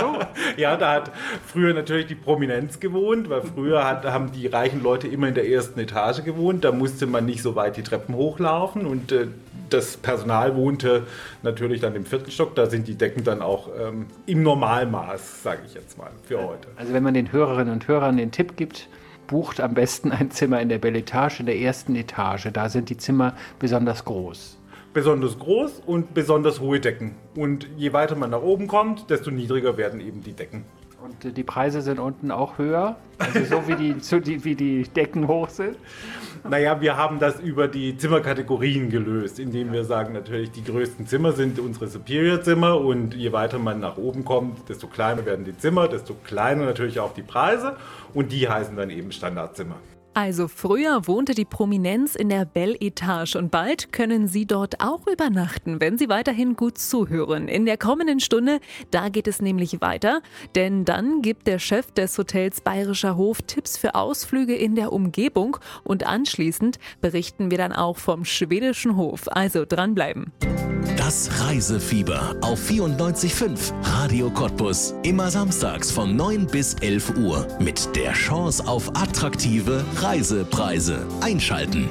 So. 0.00 0.18
Ja, 0.58 0.76
da 0.76 0.92
hat 0.92 1.10
früher 1.46 1.72
natürlich 1.72 2.04
die 2.06 2.14
Prominenz 2.14 2.78
gewohnt, 2.78 3.30
weil 3.30 3.40
früher 3.40 3.82
hat, 3.88 4.04
haben 4.04 4.30
die 4.32 4.46
reichen 4.46 4.82
Leute 4.82 5.08
immer 5.08 5.28
in 5.28 5.34
der 5.34 5.48
ersten 5.48 5.80
Etage 5.80 6.24
gewohnt. 6.24 6.64
Da 6.64 6.72
musste 6.72 7.06
man 7.06 7.24
nicht 7.24 7.40
so 7.42 7.56
weit 7.56 7.78
die 7.78 7.82
Treppen 7.82 8.14
hochlaufen 8.14 8.84
und 8.84 9.12
äh, 9.12 9.28
das 9.72 9.96
Personal 9.96 10.56
wohnte 10.56 11.06
natürlich 11.42 11.80
dann 11.80 11.94
im 11.94 12.04
vierten 12.04 12.30
Stock. 12.30 12.54
Da 12.54 12.66
sind 12.66 12.88
die 12.88 12.96
Decken 12.96 13.24
dann 13.24 13.42
auch 13.42 13.70
ähm, 13.78 14.06
im 14.26 14.42
Normalmaß, 14.42 15.42
sage 15.42 15.62
ich 15.66 15.74
jetzt 15.74 15.98
mal, 15.98 16.10
für 16.24 16.42
heute. 16.42 16.68
Also 16.76 16.92
wenn 16.92 17.02
man 17.02 17.14
den 17.14 17.32
Hörerinnen 17.32 17.72
und 17.72 17.88
Hörern 17.88 18.16
den 18.16 18.30
Tipp 18.30 18.56
gibt, 18.56 18.88
bucht 19.26 19.60
am 19.60 19.74
besten 19.74 20.12
ein 20.12 20.30
Zimmer 20.30 20.60
in 20.60 20.68
der 20.68 20.78
Belle 20.78 20.98
Etage, 20.98 21.40
in 21.40 21.46
der 21.46 21.58
ersten 21.58 21.94
Etage. 21.96 22.48
Da 22.52 22.68
sind 22.68 22.90
die 22.90 22.96
Zimmer 22.96 23.34
besonders 23.58 24.04
groß. 24.04 24.58
Besonders 24.92 25.38
groß 25.38 25.82
und 25.86 26.12
besonders 26.12 26.60
hohe 26.60 26.78
Decken. 26.78 27.14
Und 27.34 27.66
je 27.76 27.94
weiter 27.94 28.14
man 28.14 28.30
nach 28.30 28.42
oben 28.42 28.66
kommt, 28.66 29.08
desto 29.08 29.30
niedriger 29.30 29.78
werden 29.78 30.00
eben 30.00 30.22
die 30.22 30.34
Decken. 30.34 30.64
Und 31.02 31.24
äh, 31.24 31.32
die 31.32 31.42
Preise 31.42 31.82
sind 31.82 31.98
unten 31.98 32.30
auch 32.30 32.58
höher, 32.58 32.96
also 33.18 33.44
so 33.44 33.66
wie 33.66 33.74
die, 33.74 34.44
wie 34.44 34.54
die 34.54 34.82
Decken 34.84 35.26
hoch 35.26 35.48
sind. 35.48 35.76
Naja, 36.48 36.80
wir 36.80 36.96
haben 36.96 37.18
das 37.18 37.40
über 37.40 37.68
die 37.68 37.96
Zimmerkategorien 37.96 38.90
gelöst, 38.90 39.38
indem 39.38 39.72
wir 39.72 39.84
sagen, 39.84 40.12
natürlich 40.12 40.50
die 40.50 40.64
größten 40.64 41.06
Zimmer 41.06 41.32
sind 41.32 41.58
unsere 41.58 41.88
Superior-Zimmer 41.88 42.80
und 42.80 43.14
je 43.14 43.32
weiter 43.32 43.58
man 43.58 43.80
nach 43.80 43.96
oben 43.96 44.24
kommt, 44.24 44.68
desto 44.68 44.86
kleiner 44.86 45.24
werden 45.24 45.44
die 45.44 45.56
Zimmer, 45.56 45.88
desto 45.88 46.14
kleiner 46.14 46.64
natürlich 46.64 47.00
auch 47.00 47.14
die 47.14 47.22
Preise 47.22 47.76
und 48.14 48.32
die 48.32 48.48
heißen 48.48 48.76
dann 48.76 48.90
eben 48.90 49.12
Standardzimmer. 49.12 49.76
Also 50.14 50.46
früher 50.46 51.06
wohnte 51.06 51.34
die 51.34 51.46
Prominenz 51.46 52.14
in 52.14 52.28
der 52.28 52.44
Belle 52.44 52.76
Etage 52.80 53.34
und 53.36 53.50
bald 53.50 53.92
können 53.92 54.28
Sie 54.28 54.44
dort 54.44 54.82
auch 54.82 55.06
übernachten, 55.06 55.80
wenn 55.80 55.96
Sie 55.96 56.10
weiterhin 56.10 56.54
gut 56.54 56.76
zuhören. 56.76 57.48
In 57.48 57.64
der 57.64 57.78
kommenden 57.78 58.20
Stunde, 58.20 58.60
da 58.90 59.08
geht 59.08 59.26
es 59.26 59.40
nämlich 59.40 59.80
weiter, 59.80 60.20
denn 60.54 60.84
dann 60.84 61.22
gibt 61.22 61.46
der 61.46 61.58
Chef 61.58 61.90
des 61.92 62.18
Hotels 62.18 62.60
Bayerischer 62.60 63.16
Hof 63.16 63.40
Tipps 63.42 63.78
für 63.78 63.94
Ausflüge 63.94 64.54
in 64.54 64.74
der 64.74 64.92
Umgebung 64.92 65.56
und 65.82 66.06
anschließend 66.06 66.78
berichten 67.00 67.50
wir 67.50 67.58
dann 67.58 67.72
auch 67.72 67.96
vom 67.96 68.26
schwedischen 68.26 68.96
Hof. 68.96 69.28
Also 69.28 69.64
dranbleiben. 69.66 70.30
Das 71.12 71.28
Reisefieber 71.42 72.34
auf 72.40 72.58
94.5 72.70 73.70
Radio 73.82 74.30
Cottbus. 74.30 74.94
Immer 75.02 75.30
samstags 75.30 75.90
von 75.90 76.16
9 76.16 76.46
bis 76.46 76.72
11 76.72 77.18
Uhr. 77.18 77.46
Mit 77.60 77.94
der 77.94 78.14
Chance 78.14 78.66
auf 78.66 78.88
attraktive 78.96 79.84
Reisepreise. 79.96 81.06
Einschalten. 81.20 81.90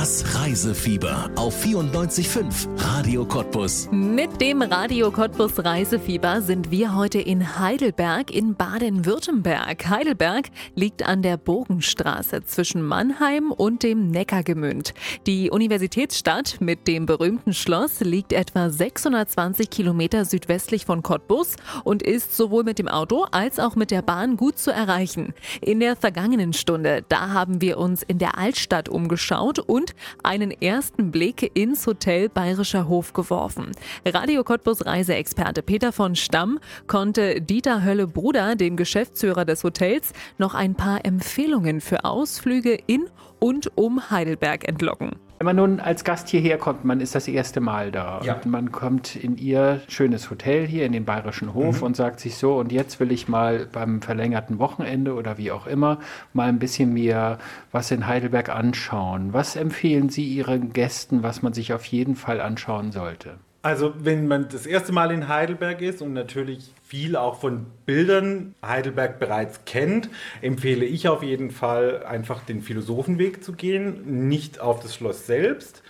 Das 0.00 0.24
Reisefieber 0.34 1.30
auf 1.36 1.62
94.5 1.62 2.68
Radio 2.78 3.22
Cottbus. 3.26 3.86
Mit 3.92 4.40
dem 4.40 4.62
Radio 4.62 5.10
Cottbus 5.10 5.62
Reisefieber 5.62 6.40
sind 6.40 6.70
wir 6.70 6.96
heute 6.96 7.20
in 7.20 7.58
Heidelberg 7.58 8.34
in 8.34 8.54
Baden-Württemberg. 8.54 9.90
Heidelberg 9.90 10.48
liegt 10.74 11.06
an 11.06 11.20
der 11.20 11.36
Bogenstraße 11.36 12.44
zwischen 12.44 12.80
Mannheim 12.80 13.52
und 13.52 13.82
dem 13.82 14.10
Neckargemünd. 14.10 14.94
Die 15.26 15.50
Universitätsstadt 15.50 16.62
mit 16.62 16.88
dem 16.88 17.04
berühmten 17.04 17.52
Schloss 17.52 18.00
liegt 18.00 18.32
etwa 18.32 18.70
620 18.70 19.68
Kilometer 19.68 20.24
südwestlich 20.24 20.86
von 20.86 21.02
Cottbus 21.02 21.56
und 21.84 22.02
ist 22.02 22.34
sowohl 22.34 22.64
mit 22.64 22.78
dem 22.78 22.88
Auto 22.88 23.26
als 23.32 23.58
auch 23.58 23.76
mit 23.76 23.90
der 23.90 24.00
Bahn 24.00 24.38
gut 24.38 24.58
zu 24.58 24.70
erreichen. 24.70 25.34
In 25.60 25.78
der 25.78 25.94
vergangenen 25.94 26.54
Stunde, 26.54 27.04
da 27.10 27.34
haben 27.34 27.60
wir 27.60 27.76
uns 27.76 28.02
in 28.02 28.16
der 28.16 28.38
Altstadt 28.38 28.88
umgeschaut 28.88 29.58
und 29.58 29.89
einen 30.22 30.50
ersten 30.50 31.10
Blick 31.10 31.50
ins 31.54 31.86
Hotel 31.86 32.28
Bayerischer 32.28 32.88
Hof 32.88 33.12
geworfen. 33.12 33.72
Radio 34.06 34.44
Cottbus 34.44 34.84
Reiseexperte 34.84 35.62
Peter 35.62 35.92
von 35.92 36.16
Stamm 36.16 36.58
konnte 36.86 37.40
Dieter 37.40 37.84
Hölle-Bruder, 37.84 38.56
dem 38.56 38.76
Geschäftsführer 38.76 39.44
des 39.44 39.64
Hotels, 39.64 40.12
noch 40.38 40.54
ein 40.54 40.74
paar 40.74 41.04
Empfehlungen 41.04 41.80
für 41.80 42.04
Ausflüge 42.04 42.78
in 42.86 43.08
und 43.38 43.76
um 43.76 44.10
Heidelberg 44.10 44.68
entlocken. 44.68 45.12
Wenn 45.42 45.46
man 45.46 45.56
nun 45.56 45.80
als 45.80 46.04
Gast 46.04 46.28
hierher 46.28 46.58
kommt, 46.58 46.84
man 46.84 47.00
ist 47.00 47.14
das 47.14 47.26
erste 47.26 47.62
Mal 47.62 47.90
da 47.90 48.20
Ja. 48.22 48.34
und 48.34 48.44
man 48.44 48.70
kommt 48.72 49.16
in 49.16 49.38
ihr 49.38 49.80
schönes 49.88 50.28
Hotel 50.28 50.66
hier 50.66 50.84
in 50.84 50.92
den 50.92 51.06
Bayerischen 51.06 51.54
Hof 51.54 51.80
und 51.80 51.96
sagt 51.96 52.20
sich 52.20 52.36
so, 52.36 52.58
und 52.58 52.72
jetzt 52.72 53.00
will 53.00 53.10
ich 53.10 53.26
mal 53.26 53.66
beim 53.72 54.02
verlängerten 54.02 54.58
Wochenende 54.58 55.14
oder 55.14 55.38
wie 55.38 55.50
auch 55.50 55.66
immer 55.66 55.98
mal 56.34 56.50
ein 56.50 56.58
bisschen 56.58 56.92
mir 56.92 57.38
was 57.72 57.90
in 57.90 58.06
Heidelberg 58.06 58.50
anschauen. 58.50 59.32
Was 59.32 59.56
empfehlen 59.56 60.10
Sie 60.10 60.24
Ihren 60.24 60.74
Gästen, 60.74 61.22
was 61.22 61.40
man 61.40 61.54
sich 61.54 61.72
auf 61.72 61.86
jeden 61.86 62.16
Fall 62.16 62.42
anschauen 62.42 62.92
sollte? 62.92 63.38
Also 63.62 63.92
wenn 63.98 64.26
man 64.26 64.48
das 64.48 64.64
erste 64.64 64.90
Mal 64.90 65.10
in 65.10 65.28
Heidelberg 65.28 65.82
ist 65.82 66.00
und 66.00 66.14
natürlich 66.14 66.72
viel 66.82 67.14
auch 67.14 67.38
von 67.40 67.66
Bildern 67.84 68.54
Heidelberg 68.64 69.18
bereits 69.18 69.66
kennt, 69.66 70.08
empfehle 70.40 70.86
ich 70.86 71.08
auf 71.08 71.22
jeden 71.22 71.50
Fall 71.50 72.02
einfach 72.04 72.42
den 72.42 72.62
Philosophenweg 72.62 73.44
zu 73.44 73.52
gehen, 73.52 74.28
nicht 74.28 74.60
auf 74.60 74.80
das 74.80 74.94
Schloss 74.94 75.26
selbst. 75.26 75.82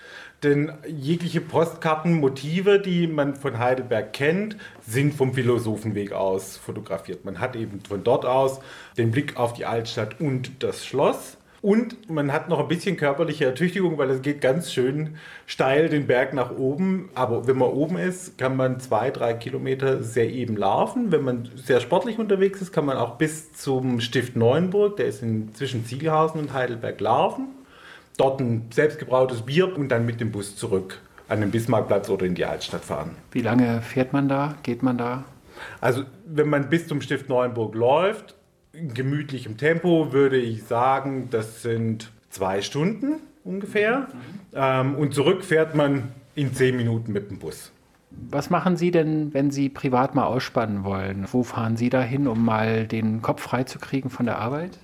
Denn 0.42 0.72
jegliche 0.88 1.40
Postkartenmotive, 1.40 2.80
die 2.80 3.06
man 3.06 3.36
von 3.36 3.58
Heidelberg 3.58 4.14
kennt, 4.14 4.56
sind 4.84 5.14
vom 5.14 5.34
Philosophenweg 5.34 6.12
aus 6.12 6.56
fotografiert. 6.56 7.24
Man 7.24 7.38
hat 7.38 7.54
eben 7.54 7.80
von 7.86 8.02
dort 8.02 8.24
aus 8.24 8.58
den 8.96 9.12
Blick 9.12 9.36
auf 9.36 9.52
die 9.52 9.66
Altstadt 9.66 10.18
und 10.18 10.64
das 10.64 10.84
Schloss. 10.84 11.36
Und 11.62 12.08
man 12.10 12.32
hat 12.32 12.48
noch 12.48 12.58
ein 12.58 12.68
bisschen 12.68 12.96
körperliche 12.96 13.44
Ertüchtigung, 13.44 13.98
weil 13.98 14.08
es 14.10 14.22
geht 14.22 14.40
ganz 14.40 14.72
schön 14.72 15.16
steil 15.44 15.90
den 15.90 16.06
Berg 16.06 16.32
nach 16.32 16.50
oben. 16.50 17.10
Aber 17.14 17.46
wenn 17.46 17.58
man 17.58 17.68
oben 17.68 17.98
ist, 17.98 18.38
kann 18.38 18.56
man 18.56 18.80
zwei, 18.80 19.10
drei 19.10 19.34
Kilometer 19.34 20.02
sehr 20.02 20.30
eben 20.30 20.56
laufen. 20.56 21.12
Wenn 21.12 21.22
man 21.22 21.50
sehr 21.56 21.80
sportlich 21.80 22.18
unterwegs 22.18 22.62
ist, 22.62 22.72
kann 22.72 22.86
man 22.86 22.96
auch 22.96 23.16
bis 23.16 23.52
zum 23.52 24.00
Stift 24.00 24.36
Neuenburg, 24.36 24.96
der 24.96 25.06
ist 25.06 25.22
in, 25.22 25.54
zwischen 25.54 25.84
Ziegelhausen 25.84 26.40
und 26.40 26.54
Heidelberg, 26.54 26.98
laufen. 27.00 27.48
Dort 28.16 28.40
ein 28.40 28.68
selbstgebrautes 28.70 29.42
Bier 29.42 29.76
und 29.76 29.90
dann 29.90 30.06
mit 30.06 30.20
dem 30.20 30.32
Bus 30.32 30.56
zurück 30.56 30.98
an 31.28 31.40
den 31.40 31.50
Bismarckplatz 31.50 32.08
oder 32.08 32.24
in 32.24 32.34
die 32.34 32.44
Altstadt 32.44 32.84
fahren. 32.84 33.16
Wie 33.32 33.42
lange 33.42 33.82
fährt 33.82 34.12
man 34.14 34.28
da? 34.28 34.56
Geht 34.62 34.82
man 34.82 34.96
da? 34.96 35.24
Also 35.80 36.04
wenn 36.24 36.48
man 36.48 36.70
bis 36.70 36.88
zum 36.88 37.02
Stift 37.02 37.28
Neuenburg 37.28 37.74
läuft, 37.74 38.34
gemütlichem 38.72 39.56
Tempo 39.56 40.12
würde 40.12 40.36
ich 40.36 40.64
sagen, 40.64 41.28
das 41.30 41.62
sind 41.62 42.10
zwei 42.30 42.62
Stunden 42.62 43.20
ungefähr. 43.44 44.08
Ähm, 44.54 44.94
und 44.94 45.14
zurück 45.14 45.44
fährt 45.44 45.74
man 45.74 46.12
in 46.34 46.54
zehn 46.54 46.76
Minuten 46.76 47.12
mit 47.12 47.30
dem 47.30 47.38
Bus. 47.38 47.72
Was 48.10 48.50
machen 48.50 48.76
Sie 48.76 48.90
denn, 48.90 49.32
wenn 49.34 49.50
Sie 49.50 49.68
privat 49.68 50.14
mal 50.14 50.24
ausspannen 50.24 50.84
wollen? 50.84 51.26
Wo 51.30 51.42
fahren 51.42 51.76
Sie 51.76 51.90
da 51.90 52.00
hin, 52.00 52.26
um 52.26 52.44
mal 52.44 52.86
den 52.86 53.22
Kopf 53.22 53.42
freizukriegen 53.42 54.10
von 54.10 54.26
der 54.26 54.38
Arbeit? 54.38 54.78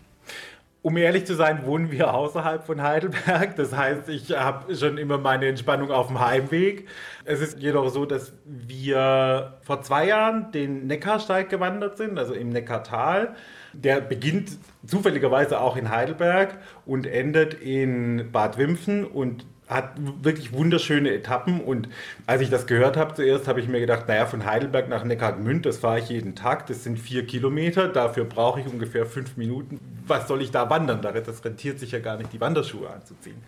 Um 0.83 0.96
ehrlich 0.96 1.27
zu 1.27 1.35
sein, 1.35 1.66
wohnen 1.66 1.90
wir 1.90 2.14
außerhalb 2.14 2.62
von 2.64 2.81
Heidelberg. 2.81 3.57
Das 3.57 3.77
heißt, 3.77 4.09
ich 4.09 4.31
habe 4.38 4.72
schon 4.77 4.99
immer 4.99 5.18
meine 5.18 5.49
Entspannung 5.49 5.90
auf 5.90 6.07
dem 6.07 6.20
Heimweg. 6.20 6.87
Es 7.25 7.40
ist 7.40 7.59
jedoch 7.59 7.88
so, 7.88 8.07
dass 8.07 8.33
wir 8.44 9.59
vor 9.62 9.83
zwei 9.83 10.07
Jahren 10.07 10.53
den 10.53 10.87
Neckarsteig 10.87 11.49
gewandert 11.49 11.96
sind, 11.96 12.16
also 12.20 12.35
im 12.35 12.51
Neckartal. 12.51 13.35
Der 13.83 14.01
beginnt 14.01 14.59
zufälligerweise 14.87 15.61
auch 15.61 15.77
in 15.77 15.91
Heidelberg 15.91 16.59
und 16.85 17.07
endet 17.07 17.55
in 17.55 18.31
Bad 18.33 18.59
Wimpfen 18.59 19.05
und 19.05 19.45
hat 19.69 19.95
wirklich 20.23 20.53
wunderschöne 20.53 21.12
Etappen. 21.12 21.61
Und 21.61 21.89
als 22.27 22.41
ich 22.41 22.51
das 22.51 22.67
gehört 22.67 22.97
habe 22.97 23.15
zuerst, 23.15 23.49
habe 23.49 23.61
ich 23.61 23.69
mir 23.69 23.81
gedacht, 23.81 24.07
naja, 24.09 24.27
von 24.27 24.45
Heidelberg 24.45 24.89
nach 24.89 25.05
Neckargmünd, 25.05 25.67
das 25.67 25.79
fahre 25.79 25.99
ich 25.99 26.09
jeden 26.09 26.35
Tag, 26.35 26.67
das 26.67 26.85
sind 26.85 26.99
vier 26.99 27.27
Kilometer, 27.27 27.89
dafür 27.89 28.25
brauche 28.25 28.61
ich 28.61 28.67
ungefähr 28.67 29.07
fünf 29.07 29.37
Minuten. 29.37 29.81
Was 30.07 30.29
soll 30.29 30.43
ich 30.43 30.53
da 30.53 30.71
wandern? 30.71 31.03
Das 31.03 31.45
rentiert 31.45 31.81
sich 31.81 31.93
ja 31.93 31.99
gar 31.99 32.17
nicht, 32.17 32.33
die 32.33 32.41
Wanderschuhe 32.41 32.89
anzuziehen. 32.89 33.39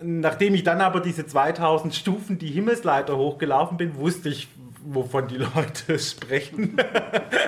Nachdem 0.00 0.54
ich 0.54 0.62
dann 0.62 0.80
aber 0.80 1.00
diese 1.00 1.26
2000 1.26 1.94
Stufen 1.94 2.38
die 2.38 2.50
Himmelsleiter 2.50 3.16
hochgelaufen 3.16 3.76
bin, 3.76 3.96
wusste 3.96 4.28
ich, 4.28 4.48
wovon 4.94 5.28
die 5.28 5.36
Leute 5.54 5.98
sprechen. 5.98 6.76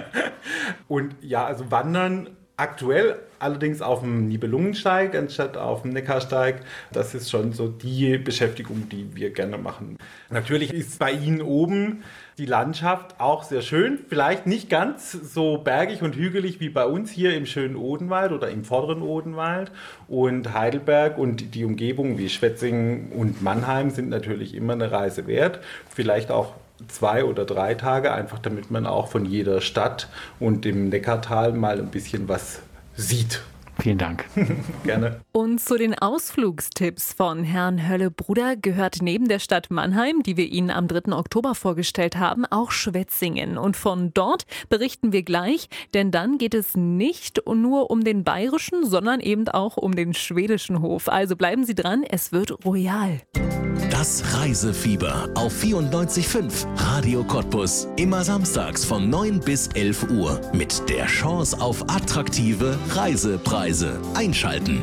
Und 0.88 1.14
ja, 1.22 1.44
also 1.44 1.70
Wandern 1.70 2.28
aktuell 2.56 3.18
allerdings 3.38 3.80
auf 3.80 4.00
dem 4.00 4.28
Nibelungensteig 4.28 5.16
anstatt 5.16 5.56
auf 5.56 5.82
dem 5.82 5.92
Neckarsteig. 5.92 6.60
Das 6.92 7.14
ist 7.14 7.30
schon 7.30 7.54
so 7.54 7.68
die 7.68 8.18
Beschäftigung, 8.18 8.88
die 8.90 9.16
wir 9.16 9.30
gerne 9.30 9.56
machen. 9.56 9.96
Natürlich 10.28 10.74
ist 10.74 10.98
bei 10.98 11.12
Ihnen 11.12 11.40
oben 11.40 12.02
die 12.36 12.44
Landschaft 12.44 13.18
auch 13.18 13.44
sehr 13.44 13.62
schön. 13.62 13.98
Vielleicht 14.08 14.46
nicht 14.46 14.68
ganz 14.68 15.12
so 15.12 15.56
bergig 15.56 16.02
und 16.02 16.16
hügelig 16.16 16.60
wie 16.60 16.68
bei 16.68 16.84
uns 16.84 17.10
hier 17.10 17.34
im 17.34 17.46
schönen 17.46 17.76
Odenwald 17.76 18.32
oder 18.32 18.50
im 18.50 18.64
vorderen 18.64 19.00
Odenwald. 19.00 19.72
Und 20.06 20.52
Heidelberg 20.52 21.16
und 21.16 21.54
die 21.54 21.64
Umgebung 21.64 22.18
wie 22.18 22.28
Schwetzingen 22.28 23.10
und 23.12 23.40
Mannheim 23.42 23.88
sind 23.90 24.10
natürlich 24.10 24.54
immer 24.54 24.74
eine 24.74 24.92
Reise 24.92 25.26
wert. 25.26 25.60
Vielleicht 25.88 26.30
auch 26.30 26.52
zwei 26.88 27.24
oder 27.24 27.44
drei 27.44 27.74
Tage, 27.74 28.12
einfach 28.12 28.38
damit 28.38 28.70
man 28.70 28.86
auch 28.86 29.08
von 29.08 29.24
jeder 29.24 29.60
Stadt 29.60 30.08
und 30.38 30.64
dem 30.64 30.88
Neckartal 30.88 31.52
mal 31.52 31.78
ein 31.78 31.88
bisschen 31.88 32.28
was 32.28 32.60
sieht. 32.96 33.42
Vielen 33.80 33.98
Dank. 33.98 34.24
Gerne. 34.84 35.20
Und 35.32 35.60
zu 35.60 35.78
den 35.78 35.96
Ausflugstipps 35.96 37.12
von 37.12 37.44
Herrn 37.44 37.88
Hölle-Bruder 37.88 38.56
gehört 38.56 38.98
neben 39.00 39.28
der 39.28 39.38
Stadt 39.38 39.70
Mannheim, 39.70 40.24
die 40.24 40.36
wir 40.36 40.46
Ihnen 40.46 40.70
am 40.70 40.88
3. 40.88 41.12
Oktober 41.12 41.54
vorgestellt 41.54 42.16
haben, 42.16 42.44
auch 42.46 42.72
Schwetzingen. 42.72 43.56
Und 43.56 43.76
von 43.76 44.12
dort 44.12 44.44
berichten 44.68 45.12
wir 45.12 45.22
gleich, 45.22 45.68
denn 45.94 46.10
dann 46.10 46.38
geht 46.38 46.54
es 46.54 46.76
nicht 46.76 47.42
nur 47.46 47.90
um 47.92 48.02
den 48.02 48.24
bayerischen, 48.24 48.84
sondern 48.84 49.20
eben 49.20 49.46
auch 49.48 49.76
um 49.76 49.94
den 49.94 50.14
schwedischen 50.14 50.82
Hof. 50.82 51.08
Also 51.08 51.36
bleiben 51.36 51.64
Sie 51.64 51.76
dran, 51.76 52.02
es 52.02 52.32
wird 52.32 52.64
royal. 52.64 53.20
Das 53.90 54.22
Reisefieber 54.34 55.28
auf 55.34 55.52
94.5 55.62 56.66
Radio 56.76 57.22
Cottbus. 57.22 57.86
Immer 57.96 58.24
samstags 58.24 58.84
von 58.84 59.08
9 59.08 59.40
bis 59.40 59.68
11 59.68 60.10
Uhr. 60.10 60.40
Mit 60.52 60.88
der 60.88 61.06
Chance 61.06 61.60
auf 61.60 61.82
attraktive 61.88 62.78
Reisepreise. 62.94 64.00
Einschalten. 64.14 64.82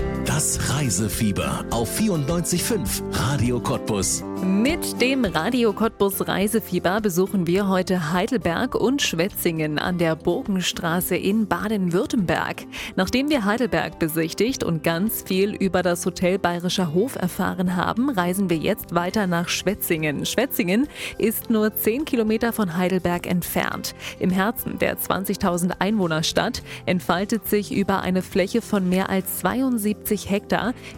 Das 0.41 0.71
Reisefieber 0.71 1.65
auf 1.69 1.99
94.5 1.99 3.03
Radio 3.11 3.59
Cottbus. 3.59 4.23
Mit 4.43 4.99
dem 4.99 5.23
Radio 5.23 5.71
Cottbus 5.71 6.27
Reisefieber 6.27 6.99
besuchen 6.99 7.45
wir 7.45 7.67
heute 7.67 8.11
Heidelberg 8.11 8.73
und 8.73 9.03
Schwetzingen 9.03 9.77
an 9.77 9.99
der 9.99 10.15
Burgenstraße 10.15 11.15
in 11.15 11.45
Baden-Württemberg. 11.45 12.65
Nachdem 12.95 13.29
wir 13.29 13.45
Heidelberg 13.45 13.99
besichtigt 13.99 14.63
und 14.63 14.83
ganz 14.83 15.21
viel 15.21 15.53
über 15.53 15.83
das 15.83 16.03
Hotel 16.07 16.39
Bayerischer 16.39 16.91
Hof 16.91 17.17
erfahren 17.17 17.75
haben, 17.75 18.09
reisen 18.09 18.49
wir 18.49 18.57
jetzt 18.57 18.95
weiter 18.95 19.27
nach 19.27 19.47
Schwetzingen. 19.47 20.25
Schwetzingen 20.25 20.87
ist 21.19 21.51
nur 21.51 21.75
10 21.75 22.05
Kilometer 22.05 22.51
von 22.51 22.77
Heidelberg 22.77 23.27
entfernt. 23.27 23.93
Im 24.17 24.31
Herzen 24.31 24.79
der 24.79 24.97
20.000 24.97 25.73
Einwohnerstadt 25.77 26.63
entfaltet 26.87 27.47
sich 27.47 27.71
über 27.71 28.01
eine 28.01 28.23
Fläche 28.23 28.63
von 28.63 28.89
mehr 28.89 29.11
als 29.11 29.37
72 29.41 30.29
Hektar 30.29 30.30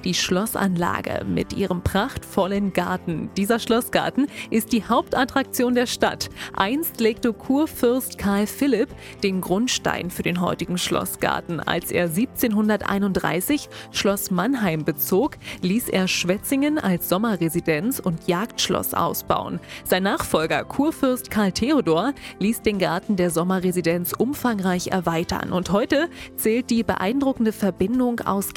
die 0.03 0.13
Schlossanlage 0.13 1.25
mit 1.25 1.53
ihrem 1.53 1.81
prachtvollen 1.81 2.71
Garten. 2.71 3.29
Dieser 3.35 3.57
Schlossgarten 3.59 4.27
ist 4.51 4.71
die 4.71 4.85
Hauptattraktion 4.85 5.73
der 5.73 5.87
Stadt. 5.87 6.29
Einst 6.53 6.99
legte 6.99 7.33
Kurfürst 7.33 8.17
Karl 8.17 8.45
Philipp 8.45 8.89
den 9.23 9.41
Grundstein 9.41 10.11
für 10.11 10.23
den 10.23 10.39
heutigen 10.39 10.77
Schlossgarten. 10.77 11.59
Als 11.59 11.91
er 11.91 12.03
1731 12.03 13.69
Schloss 13.91 14.29
Mannheim 14.29 14.85
bezog, 14.85 15.37
ließ 15.61 15.89
er 15.89 16.07
Schwetzingen 16.07 16.77
als 16.77 17.09
Sommerresidenz 17.09 17.99
und 17.99 18.27
Jagdschloss 18.27 18.93
ausbauen. 18.93 19.59
Sein 19.83 20.03
Nachfolger 20.03 20.63
Kurfürst 20.63 21.31
Karl 21.31 21.51
Theodor 21.51 22.13
ließ 22.39 22.61
den 22.61 22.77
Garten 22.77 23.15
der 23.15 23.31
Sommerresidenz 23.31 24.13
umfangreich 24.13 24.87
erweitern. 24.87 25.51
Und 25.51 25.71
heute 25.71 26.09
zählt 26.35 26.69
die 26.69 26.83
beeindruckende 26.83 27.51
Verbindung 27.51 28.19
aus 28.19 28.53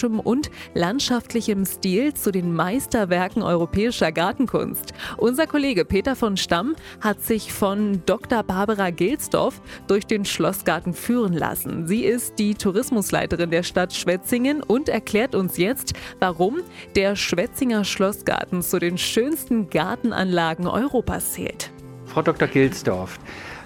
geometrischem 0.00 0.20
und 0.20 0.50
landschaftlichem 0.74 1.64
Stil 1.64 2.14
zu 2.14 2.32
den 2.32 2.54
Meisterwerken 2.54 3.42
europäischer 3.42 4.12
Gartenkunst. 4.12 4.92
Unser 5.18 5.46
Kollege 5.46 5.84
Peter 5.84 6.16
von 6.16 6.36
Stamm 6.36 6.74
hat 7.00 7.22
sich 7.22 7.52
von 7.52 8.02
Dr. 8.06 8.42
Barbara 8.42 8.90
Gilsdorf 8.90 9.60
durch 9.86 10.06
den 10.06 10.24
Schlossgarten 10.24 10.94
führen 10.94 11.32
lassen. 11.32 11.86
Sie 11.86 12.04
ist 12.04 12.38
die 12.38 12.54
Tourismusleiterin 12.54 13.50
der 13.50 13.62
Stadt 13.62 13.92
Schwetzingen 13.92 14.62
und 14.62 14.88
erklärt 14.88 15.34
uns 15.34 15.56
jetzt, 15.56 15.94
warum 16.18 16.58
der 16.96 17.16
Schwetzinger 17.16 17.84
Schlossgarten 17.84 18.62
zu 18.62 18.78
den 18.78 18.98
schönsten 18.98 19.70
Gartenanlagen 19.70 20.66
Europas 20.66 21.32
zählt. 21.32 21.70
Frau 22.06 22.22
Dr. 22.22 22.48
Gilsdorf, 22.48 23.20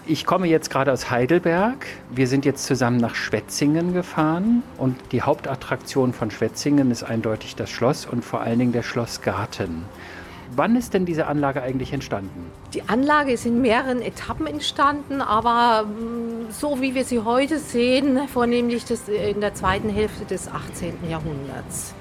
ich 0.06 0.26
komme 0.26 0.46
jetzt 0.46 0.70
gerade 0.70 0.92
aus 0.92 1.10
Heidelberg. 1.10 1.86
Wir 2.10 2.26
sind 2.26 2.44
jetzt 2.44 2.66
zusammen 2.66 2.98
nach 2.98 3.14
Schwetzingen 3.14 3.94
gefahren 3.94 4.62
und 4.76 4.96
die 5.12 5.22
Hauptattraktion 5.22 6.12
von 6.12 6.30
Schwetzingen 6.30 6.90
ist 6.90 7.02
eindeutig 7.02 7.56
das 7.56 7.70
Schloss 7.70 8.04
und 8.04 8.24
vor 8.24 8.40
allen 8.40 8.58
Dingen 8.58 8.72
der 8.72 8.82
Schlossgarten. 8.82 9.84
Wann 10.56 10.76
ist 10.76 10.94
denn 10.94 11.06
diese 11.06 11.26
Anlage 11.26 11.62
eigentlich 11.62 11.92
entstanden? 11.92 12.50
Die 12.74 12.82
Anlage 12.88 13.32
ist 13.32 13.46
in 13.46 13.62
mehreren 13.62 14.02
Etappen 14.02 14.46
entstanden, 14.46 15.20
aber 15.20 15.84
mm, 15.84 16.50
so 16.50 16.80
wie 16.80 16.94
wir 16.94 17.04
sie 17.04 17.20
heute 17.20 17.58
sehen, 17.58 18.28
vornehmlich 18.28 18.84
das 18.84 19.08
in 19.08 19.40
der 19.40 19.54
zweiten 19.54 19.88
Hälfte 19.88 20.26
des 20.26 20.48
18. 20.48 21.08
Jahrhunderts. 21.08 21.94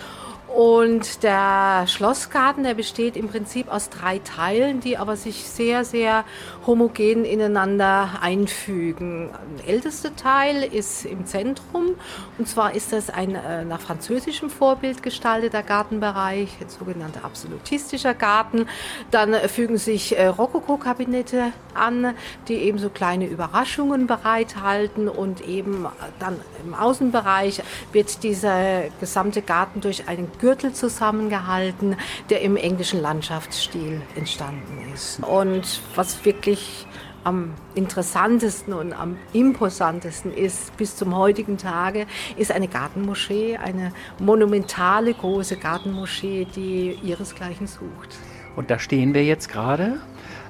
Und 0.54 1.24
der 1.24 1.86
Schlossgarten, 1.88 2.63
der 2.63 2.76
besteht 2.76 3.18
im 3.18 3.28
Prinzip 3.28 3.74
aus 3.74 3.89
drei 3.89 4.20
Teilen, 4.20 4.82
die 4.82 5.00
aber 5.00 5.16
sich 5.16 5.46
sehr, 5.46 5.84
sehr 5.84 6.26
homogen 6.68 7.26
ineinander 7.26 8.20
einfügen. 8.22 9.32
Der 9.58 9.74
älteste 9.74 10.16
Teil 10.16 10.62
ist 10.62 11.06
im 11.06 11.26
Zentrum 11.26 11.96
und 12.38 12.48
zwar 12.48 12.76
ist 12.76 12.94
das 12.94 13.10
ein 13.10 13.34
äh, 13.34 13.66
nach 13.66 13.82
französischem 13.82 14.52
Vorbild 14.52 15.02
gestalteter 15.02 15.63
Gartenbereich, 15.63 16.50
ein 16.62 16.70
sogenannter 16.70 17.26
absolutistischer 17.26 18.13
Garten. 18.13 18.68
Dann 19.10 19.34
äh, 19.34 19.48
fügen 19.48 19.80
sich 19.80 20.16
äh, 20.16 20.28
Rokoko-Kabinette 20.28 21.52
an, 21.74 22.13
die 22.48 22.56
eben 22.56 22.78
so 22.78 22.92
kleine 22.92 23.26
Überraschungen 23.26 24.06
bereithalten 24.06 25.10
und 25.10 25.48
eben 25.48 25.88
dann 26.20 26.39
im 26.63 26.76
Außenbereich 26.76 27.63
wird 27.92 28.22
dieser 28.22 28.84
gesamte 29.00 29.42
Garten 29.42 29.82
durch 29.82 30.08
einen 30.08 30.32
Gürtel 30.43 30.73
zusammengehalten, 30.73 31.95
der 32.29 32.41
im 32.41 32.58
englischen 32.58 33.01
Landschaftsstil 33.01 34.01
entstanden 34.17 34.77
ist. 34.93 35.23
Und 35.23 35.79
was 35.95 36.25
wirklich 36.25 36.86
am 37.23 37.53
interessantesten 37.75 38.73
und 38.73 38.91
am 38.91 39.15
imposantesten 39.32 40.34
ist 40.34 40.75
bis 40.75 40.97
zum 40.97 41.15
heutigen 41.15 41.58
Tage, 41.58 42.08
ist 42.36 42.51
eine 42.51 42.67
Gartenmoschee, 42.67 43.56
eine 43.56 43.93
monumentale 44.19 45.13
große 45.13 45.56
Gartenmoschee, 45.56 46.45
die 46.53 46.99
ihresgleichen 47.01 47.67
sucht. 47.67 48.17
Und 48.58 48.69
da 48.69 48.79
stehen 48.79 49.13
wir 49.13 49.23
jetzt 49.23 49.47
gerade. 49.47 50.01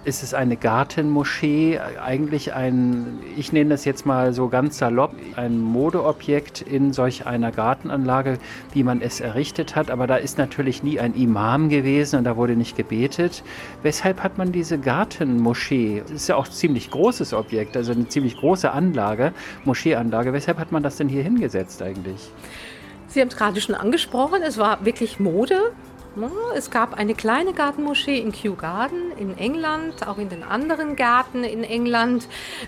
Ist 0.05 0.21
es 0.21 0.33
eine 0.33 0.57
Gartenmoschee, 0.57 1.79
eigentlich 1.79 2.53
ein, 2.53 3.19
ich 3.37 3.53
nenne 3.53 3.69
das 3.69 3.85
jetzt 3.85 4.05
mal 4.05 4.33
so 4.33 4.49
ganz 4.49 4.77
salopp, 4.77 5.15
ein 5.37 5.61
Modeobjekt 5.61 6.61
in 6.61 6.91
solch 6.91 7.25
einer 7.25 7.51
Gartenanlage, 7.51 8.37
wie 8.73 8.83
man 8.83 9.01
es 9.01 9.21
errichtet 9.21 9.77
hat. 9.77 9.89
Aber 9.89 10.05
da 10.05 10.17
ist 10.17 10.37
natürlich 10.37 10.83
nie 10.83 10.99
ein 10.99 11.13
Imam 11.13 11.69
gewesen 11.69 12.17
und 12.17 12.25
da 12.25 12.35
wurde 12.35 12.57
nicht 12.57 12.75
gebetet. 12.75 13.43
Weshalb 13.81 14.23
hat 14.23 14.37
man 14.37 14.51
diese 14.51 14.77
Gartenmoschee? 14.77 16.01
Das 16.01 16.11
ist 16.11 16.27
ja 16.27 16.35
auch 16.35 16.47
ein 16.47 16.51
ziemlich 16.51 16.91
großes 16.91 17.33
Objekt, 17.33 17.77
also 17.77 17.93
eine 17.93 18.09
ziemlich 18.09 18.35
große 18.35 18.69
Anlage, 18.69 19.31
Moscheeanlage. 19.63 20.33
Weshalb 20.33 20.59
hat 20.59 20.73
man 20.73 20.83
das 20.83 20.97
denn 20.97 21.07
hier 21.07 21.23
hingesetzt 21.23 21.81
eigentlich? 21.81 22.29
Sie 23.07 23.21
haben 23.21 23.29
es 23.29 23.37
gerade 23.37 23.61
schon 23.61 23.75
angesprochen, 23.75 24.41
es 24.45 24.57
war 24.57 24.83
wirklich 24.83 25.19
Mode. 25.21 25.71
Es 26.55 26.69
gab 26.69 26.93
eine 26.93 27.15
kleine 27.15 27.53
Gartenmoschee 27.53 28.19
in 28.19 28.31
Kew 28.31 28.53
Garden 28.53 29.11
in 29.17 29.35
England, 29.35 30.07
auch 30.07 30.19
in 30.19 30.29
den 30.29 30.43
anderen 30.43 30.95
Gärten 30.95 31.43
in 31.43 31.63
England. 31.63 32.27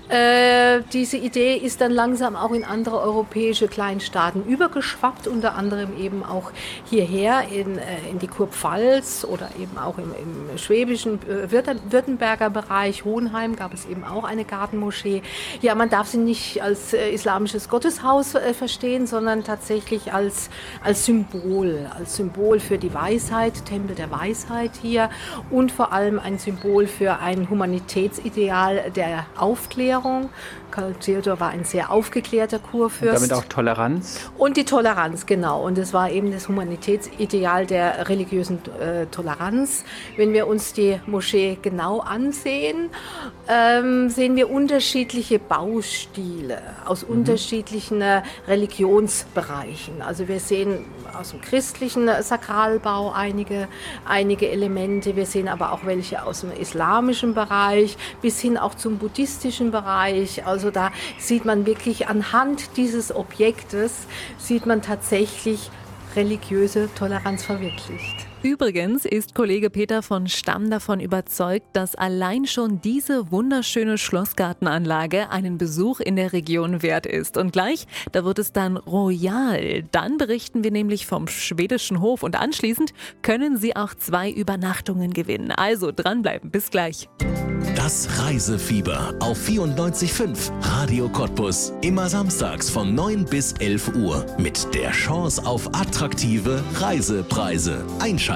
Äh, 0.10 0.82
diese 0.92 1.18
Idee 1.18 1.56
ist 1.56 1.80
dann 1.80 1.92
langsam 1.92 2.36
auch 2.36 2.54
in 2.54 2.64
andere 2.64 3.00
europäische 3.00 3.68
Kleinstaaten 3.68 4.44
übergeschwappt, 4.46 5.28
unter 5.28 5.54
anderem 5.54 5.96
eben 5.96 6.24
auch 6.24 6.52
hierher 6.86 7.44
in, 7.52 7.78
äh, 7.78 8.10
in 8.10 8.18
die 8.18 8.28
Kurpfalz 8.28 9.28
oder 9.30 9.50
eben 9.60 9.78
auch 9.78 10.00
im, 10.00 10.12
im 10.50 10.58
schwäbischen 10.58 11.20
äh, 11.30 11.52
Württemberger 11.52 12.50
Bereich, 12.50 13.06
Hohenheim, 13.06 13.56
gab 13.56 13.76
es 13.76 13.86
eben 13.86 14.06
auch 14.06 14.24
eine 14.24 14.46
Gartenmoschee. 14.46 15.22
Ja, 15.62 15.76
man 15.76 15.92
darf 15.92 16.08
sie 16.08 16.18
nicht 16.18 16.64
als 16.64 16.94
islamisches 16.94 17.70
Gotteshaus 17.70 18.36
verstehen, 18.58 19.06
sondern 19.06 19.44
tatsächlich 19.44 20.14
als, 20.14 20.50
als 20.84 21.06
Symbol, 21.06 21.90
als 21.96 22.16
Symbol 22.16 22.60
für 22.60 22.78
die 22.78 22.94
Weisheit 22.94 23.35
Weisheit, 23.36 23.66
Tempel 23.66 23.96
der 23.96 24.12
Weisheit 24.12 24.72
hier 24.82 25.10
und 25.52 25.72
vor 25.72 25.92
allem 25.92 26.20
ein 26.20 26.40
Symbol 26.40 26.88
für 26.88 27.20
ein 27.20 27.50
Humanitätsideal 27.50 28.92
der 28.96 29.26
Aufklärung. 29.38 30.30
Karl 30.72 30.94
Theodor 30.94 31.40
war 31.40 31.50
ein 31.50 31.64
sehr 31.64 31.92
aufgeklärter 31.92 32.60
Kurfürst. 32.60 33.24
Und 33.24 33.32
damit 33.32 33.46
auch 33.46 33.50
Toleranz? 33.50 34.30
Und 34.38 34.58
die 34.58 34.66
Toleranz, 34.66 35.26
genau. 35.26 35.66
Und 35.66 35.78
es 35.78 35.94
war 35.94 36.12
eben 36.12 36.32
das 36.32 36.48
Humanitätsideal 36.48 37.66
der 37.66 38.10
religiösen 38.10 38.60
äh, 38.80 39.06
Toleranz. 39.08 39.84
Wenn 40.18 40.34
wir 40.34 40.48
uns 40.48 40.74
die 40.74 41.00
Moschee 41.06 41.58
genau 41.62 42.00
ansehen, 42.00 42.90
ähm, 43.48 44.10
sehen 44.10 44.36
wir 44.36 44.50
unterschiedliche 44.50 45.40
Baustile 45.40 46.62
aus 46.86 47.04
mhm. 47.04 47.20
unterschiedlichen 47.20 48.02
äh, 48.02 48.22
Religionsbereichen. 48.48 50.02
Also 50.02 50.28
wir 50.28 50.40
sehen 50.40 50.86
aus 51.16 51.32
dem 51.32 51.42
christlichen 51.42 52.10
Sakralbau 52.22 53.12
einige, 53.12 53.68
einige 54.06 54.50
Elemente. 54.50 55.16
Wir 55.16 55.26
sehen 55.26 55.48
aber 55.48 55.72
auch 55.72 55.86
welche 55.86 56.24
aus 56.24 56.42
dem 56.42 56.52
islamischen 56.52 57.34
Bereich 57.34 57.98
bis 58.22 58.40
hin 58.40 58.58
auch 58.58 58.76
zum 58.76 58.98
buddhistischen 58.98 59.72
Bereich. 59.72 60.46
Also 60.46 60.72
da 60.72 60.92
sieht 61.18 61.46
man 61.46 61.66
wirklich 61.66 62.08
anhand 62.08 62.78
dieses 62.78 63.16
Objektes, 63.16 64.08
sieht 64.38 64.66
man 64.66 64.82
tatsächlich 64.82 65.70
religiöse 66.16 66.90
Toleranz 66.96 67.44
verwirklicht. 67.44 68.35
Übrigens 68.46 69.06
ist 69.06 69.34
Kollege 69.34 69.72
Peter 69.72 70.04
von 70.04 70.28
Stamm 70.28 70.70
davon 70.70 71.00
überzeugt, 71.00 71.66
dass 71.74 71.96
allein 71.96 72.46
schon 72.46 72.80
diese 72.80 73.32
wunderschöne 73.32 73.98
Schlossgartenanlage 73.98 75.32
einen 75.32 75.58
Besuch 75.58 76.00
in 76.00 76.16
der 76.16 76.32
Region 76.32 76.84
wert 76.84 77.08
ist. 77.08 77.38
Und 77.38 77.54
gleich, 77.54 77.88
da 78.12 78.24
wird 78.24 78.38
es 78.38 78.54
dann 78.54 78.78
royal. 78.78 79.82
Dann 79.92 80.20
berichten 80.20 80.64
wir 80.64 80.70
nämlich 80.70 81.08
vom 81.08 81.28
schwedischen 81.28 82.02
Hof 82.02 82.22
und 82.22 82.36
anschließend 82.36 82.94
können 83.24 83.58
Sie 83.58 83.76
auch 83.76 83.96
zwei 83.96 84.30
Übernachtungen 84.30 85.12
gewinnen. 85.12 85.50
Also 85.50 85.92
dranbleiben, 85.92 86.52
bis 86.52 86.70
gleich. 86.70 87.10
Das 87.76 88.08
Reisefieber 88.20 89.16
auf 89.20 89.40
94.5 89.40 90.52
Radio 90.62 91.10
Cottbus. 91.10 91.74
Immer 91.82 92.10
samstags 92.10 92.70
von 92.70 92.94
9 92.94 93.26
bis 93.26 93.54
11 93.54 93.96
Uhr. 93.96 94.24
Mit 94.38 94.68
der 94.76 94.92
Chance 94.92 95.44
auf 95.46 95.68
attraktive 95.74 96.64
Reisepreise. 96.76 97.84
Einschalten. 98.00 98.35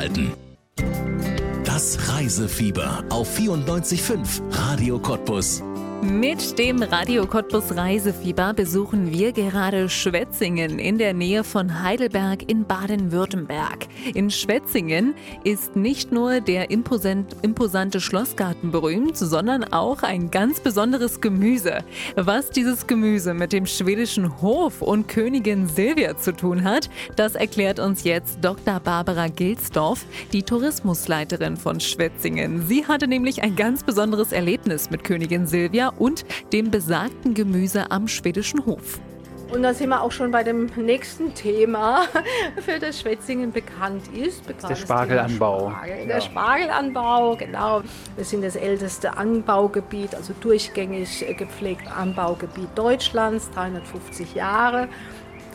Das 1.66 1.98
Reisefieber 2.10 3.04
auf 3.10 3.38
94.5 3.38 4.42
Radio 4.52 4.98
Cottbus. 4.98 5.62
Mit 6.02 6.58
dem 6.58 6.82
Radio 6.82 7.28
Cottbus 7.28 7.76
Reisefieber 7.76 8.54
besuchen 8.54 9.12
wir 9.12 9.34
gerade 9.34 9.90
Schwetzingen 9.90 10.80
in 10.80 10.98
der 10.98 11.14
Nähe 11.14 11.44
von 11.44 11.84
Heidelberg 11.84 12.50
in 12.50 12.64
Baden-Württemberg. 12.64 13.88
In 14.14 14.32
Schwetzingen 14.32 15.14
ist 15.44 15.76
nicht 15.76 16.14
nur 16.14 16.40
der 16.40 16.72
imposant, 16.72 17.36
imposante 17.42 18.00
Schlossgarten 18.00 18.72
berühmt, 18.72 19.18
sondern 19.18 19.66
auch 19.66 20.02
ein 20.02 20.32
ganz 20.32 20.62
besonderes 20.62 21.20
Gemüse. 21.20 21.80
Was 22.16 22.50
dieses 22.50 22.88
Gemüse 22.88 23.34
mit 23.34 23.52
dem 23.52 23.66
schwedischen 23.66 24.42
Hof 24.42 24.82
und 24.82 25.10
Königin 25.10 25.68
Silvia 25.68 26.18
zu 26.18 26.32
tun 26.32 26.64
hat, 26.64 26.90
das 27.18 27.36
erklärt 27.36 27.78
uns 27.78 28.06
jetzt 28.06 28.38
Dr. 28.42 28.80
Barbara 28.80 29.28
Gilsdorf, 29.28 30.06
die 30.32 30.44
Tourismusleiterin 30.44 31.58
von 31.58 31.82
Schwetzingen. 31.82 32.66
Sie 32.68 32.86
hatte 32.86 33.06
nämlich 33.06 33.44
ein 33.44 33.58
ganz 33.58 33.84
besonderes 33.84 34.32
Erlebnis 34.32 34.90
mit 34.90 35.04
Königin 35.04 35.46
Silvia 35.46 35.89
und 35.98 36.26
dem 36.54 36.72
besagten 36.72 37.34
Gemüse 37.34 37.92
am 37.92 38.08
schwedischen 38.08 38.66
Hof. 38.66 39.00
Und 39.52 39.64
da 39.64 39.74
sind 39.74 39.90
wir 39.90 40.04
auch 40.04 40.12
schon 40.12 40.30
bei 40.30 40.44
dem 40.44 40.68
nächsten 40.76 41.34
Thema, 41.34 42.06
für 42.62 42.78
das 42.80 43.00
Schwetzingen 43.00 43.52
bekannt 43.52 44.04
ist. 44.14 44.44
Der 44.48 44.76
Spargelanbau. 44.76 45.72
Spargel. 45.72 46.08
Der 46.08 46.22
Spargelanbau, 46.22 47.36
genau. 47.36 47.82
Wir 48.16 48.26
sind 48.26 48.44
das 48.44 48.56
älteste 48.56 49.18
Anbaugebiet, 49.18 50.14
also 50.14 50.34
durchgängig 50.40 51.26
gepflegte 51.36 51.92
Anbaugebiet 51.92 52.70
Deutschlands, 52.76 53.50
350 53.56 54.36
Jahre. 54.36 54.88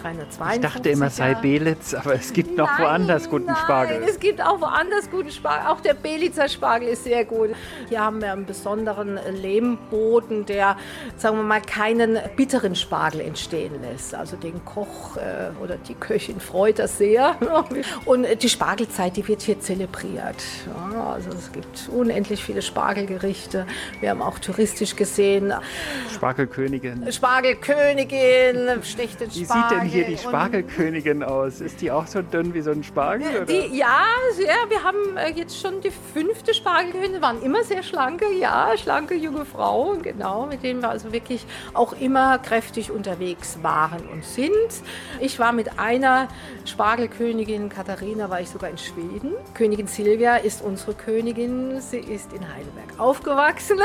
352. 0.05 0.57
Ich 0.57 0.61
dachte 0.61 0.89
immer, 0.91 1.07
es 1.07 1.17
sei 1.17 1.35
Belitz, 1.35 1.95
aber 1.95 2.15
es 2.15 2.33
gibt 2.33 2.59
noch 2.59 2.71
nein, 2.73 2.83
woanders 2.83 3.31
guten 3.31 3.47
nein, 3.47 3.57
Spargel. 3.57 4.03
Es 4.07 4.21
gibt 4.21 4.41
auch 4.43 4.61
woanders 4.61 5.11
guten 5.11 5.31
Spargel. 5.31 5.71
Auch 5.71 5.81
der 5.81 5.95
Belitzer 5.95 6.49
Spargel 6.49 6.89
ist 6.89 7.05
sehr 7.05 7.25
gut. 7.25 7.51
Hier 7.89 8.01
haben 8.01 8.21
wir 8.21 8.33
einen 8.33 8.45
besonderen 8.45 9.19
Lehmboden, 9.33 10.45
der, 10.45 10.77
sagen 11.17 11.39
wir 11.39 11.43
mal, 11.43 11.63
keinen 11.63 12.19
bitteren 12.37 12.75
Spargel 12.75 13.23
entstehen 13.23 13.81
lässt. 13.81 14.15
Also 14.15 14.37
den 14.37 14.63
Koch 14.67 15.17
äh, 15.17 15.51
oder 15.63 15.77
die 15.77 15.95
Köchin 15.95 16.39
freut 16.39 16.79
das 16.79 16.99
sehr. 16.99 17.37
Und 18.05 18.27
die 18.43 18.49
Spargelzeit, 18.49 19.17
die 19.17 19.27
wird 19.27 19.41
hier 19.41 19.59
zelebriert. 19.61 20.43
Ja, 20.93 21.15
also 21.15 21.31
es 21.31 21.51
gibt 21.51 21.89
unendlich 21.89 22.45
viele 22.45 22.61
Spargelgerichte. 22.61 23.67
Wir 24.01 24.11
haben 24.11 24.21
auch 24.21 24.39
touristisch 24.39 24.97
gesehen. 24.97 25.55
Spargelkönigin. 26.15 27.11
Spargelkönigin, 27.11 28.83
schlichten 28.83 29.31
Wie 29.31 29.45
sieht 29.45 29.71
denn 29.71 29.94
hier 29.95 30.05
die 30.07 30.19
Spargelkönigin 30.19 31.23
aus? 31.23 31.61
Ist 31.61 31.81
die 31.81 31.91
auch 31.91 32.07
so 32.07 32.23
dünn 32.23 32.53
wie 32.55 32.61
so 32.61 32.71
ein 32.71 32.83
Spargel? 32.83 33.29
Oder? 33.29 33.47
Die, 33.47 33.77
ja, 33.77 34.07
ja, 34.39 34.69
wir 34.69 34.83
haben 34.83 35.17
äh, 35.17 35.31
jetzt 35.31 35.61
schon 35.61 35.81
die 35.81 35.91
fünfte 35.91 36.53
Spargelkönigin, 36.53 37.23
waren 37.23 37.43
immer 37.43 37.63
sehr 37.65 37.83
schlanke, 37.83 38.27
ja, 38.39 38.73
schlanke 38.77 39.15
junge 39.15 39.45
Frauen, 39.45 40.03
genau, 40.03 40.47
mit 40.47 40.63
denen 40.63 40.83
wir 40.83 40.91
also 40.91 41.13
wirklich 41.13 41.47
auch 41.73 41.93
immer 41.93 42.39
kräftig 42.39 42.91
unterwegs 42.91 43.59
waren 43.63 44.07
und 44.09 44.25
sind. 44.25 44.53
Ich 45.21 45.39
war 45.39 45.53
mit 45.53 45.79
einer 45.79 46.29
Spargelkönigin, 46.65 47.69
Katharina, 47.69 48.31
war 48.31 48.41
ich 48.41 48.51
sogar 48.51 48.71
in 48.71 48.79
Schweden. 48.79 49.33
Königin 49.55 49.87
Silvia 49.87 50.37
ist 50.37 50.63
unsere 50.63 50.95
Königin, 50.95 51.81
sie 51.81 51.99
ist 51.99 52.33
in 52.33 52.43
Heidelberg 52.43 52.99
aufgewachsen 52.99 53.79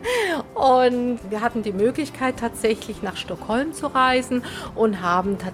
und 0.54 1.20
wir 1.30 1.40
hatten 1.40 1.62
die 1.62 1.72
Möglichkeit 1.72 2.38
tatsächlich 2.38 3.02
nach 3.02 3.16
Stockholm 3.16 3.72
zu 3.72 3.86
reisen 3.86 4.42
und 4.74 5.00
haben 5.00 5.38
tatsächlich 5.38 5.51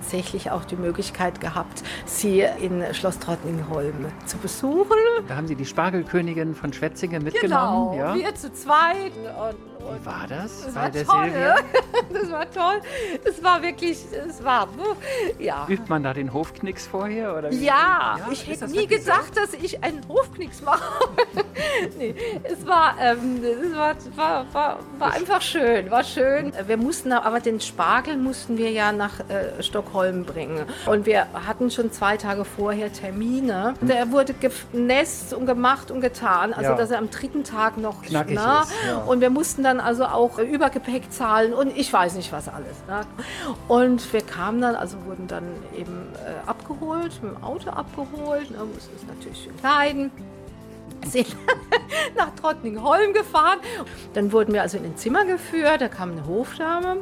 auch 0.50 0.64
die 0.64 0.76
Möglichkeit 0.76 1.40
gehabt, 1.40 1.82
sie 2.06 2.44
in 2.60 2.82
Schloss 2.94 3.18
Trottingholm 3.18 4.06
zu 4.26 4.38
besuchen. 4.38 4.96
Da 5.26 5.36
haben 5.36 5.46
Sie 5.46 5.56
die 5.56 5.66
Spargelkönigin 5.66 6.54
von 6.54 6.72
Schwetzingen 6.72 7.22
mitgenommen. 7.22 7.92
Genau, 7.92 8.08
ja? 8.08 8.14
wir 8.14 8.34
zu 8.34 8.52
zweit. 8.52 9.12
Und 9.16 9.67
Wie 9.94 10.06
war 10.06 10.26
das? 10.28 10.64
Das 10.64 10.74
bei 10.74 10.80
war 10.82 10.90
der 10.90 11.04
toll? 11.04 11.30
Das 12.12 12.30
war 12.30 12.50
toll. 12.50 12.80
Es 13.24 13.42
war 13.42 13.62
wirklich, 13.62 13.98
es 14.28 14.42
war, 14.42 14.68
ja. 15.38 15.66
Übt 15.68 15.84
man 15.88 16.02
da 16.02 16.14
den 16.14 16.32
Hofknicks 16.32 16.86
vorher? 16.86 17.36
Oder 17.36 17.50
wie? 17.50 17.64
Ja, 17.64 18.18
ich 18.30 18.46
hätte 18.46 18.60
das 18.60 18.70
nie 18.70 18.78
wirklich 18.78 19.04
so? 19.04 19.10
gedacht, 19.10 19.36
dass 19.36 19.52
ich 19.54 19.82
einen 19.84 20.06
Hofknicks 20.08 20.62
mache. 20.62 20.82
nee, 21.98 22.14
es 22.44 22.66
war, 22.66 22.94
ähm, 23.00 23.42
es 23.42 23.76
war, 23.76 23.94
war, 24.16 24.46
war, 24.54 24.78
war 24.98 25.12
einfach 25.12 25.42
schön, 25.42 25.90
war 25.90 26.04
schön. 26.04 26.52
Wir 26.66 26.76
mussten 26.76 27.12
aber 27.12 27.40
den 27.40 27.60
Spargel 27.60 28.16
mussten 28.16 28.56
wir 28.58 28.70
ja 28.70 28.92
nach 28.92 29.20
äh, 29.28 29.62
Stockholm 29.62 30.24
bringen. 30.24 30.64
Und 30.86 31.06
wir 31.06 31.26
hatten 31.46 31.70
schon 31.70 31.92
zwei 31.92 32.16
Tage 32.16 32.44
vorher 32.44 32.92
Termine. 32.92 33.74
Der 33.80 34.10
wurde 34.12 34.34
genässt 34.34 35.34
und 35.34 35.46
gemacht 35.46 35.90
und 35.90 36.00
getan, 36.00 36.52
also 36.52 36.70
Ja. 36.70 36.76
dass 36.76 36.90
er 36.90 36.98
am 36.98 37.10
dritten 37.10 37.44
Tag 37.44 37.76
noch 37.76 38.02
Knackig 38.02 38.36
ne? 38.36 38.60
ist, 38.62 38.72
ja. 38.86 38.98
Und 38.98 39.20
wir 39.20 39.30
mussten 39.30 39.62
dann 39.62 39.77
also 39.80 40.04
auch 40.06 40.38
Übergepäck 40.38 41.12
zahlen 41.12 41.52
und 41.52 41.76
ich 41.76 41.92
weiß 41.92 42.14
nicht 42.14 42.32
was 42.32 42.48
alles. 42.48 42.76
Ne? 42.86 43.00
Und 43.68 44.12
wir 44.12 44.22
kamen 44.22 44.60
dann, 44.60 44.74
also 44.74 45.04
wurden 45.04 45.26
dann 45.26 45.44
eben 45.76 46.08
äh, 46.14 46.48
abgeholt, 46.48 47.22
mit 47.22 47.32
dem 47.34 47.42
Auto 47.42 47.70
abgeholt, 47.70 48.50
ne? 48.50 48.58
mussten 48.64 48.94
es 48.96 49.06
natürlich 49.06 49.44
schön 49.44 49.56
kleiden. 49.56 50.10
Sind 51.06 51.36
nach 52.16 52.34
Trottningholm 52.34 53.12
gefahren. 53.12 53.58
Dann 54.14 54.32
wurden 54.32 54.52
wir 54.52 54.62
also 54.62 54.78
in 54.78 54.84
ein 54.84 54.96
Zimmer 54.96 55.24
geführt. 55.24 55.80
Da 55.80 55.88
kam 55.88 56.12
eine 56.12 56.26
Hofdame, 56.26 56.98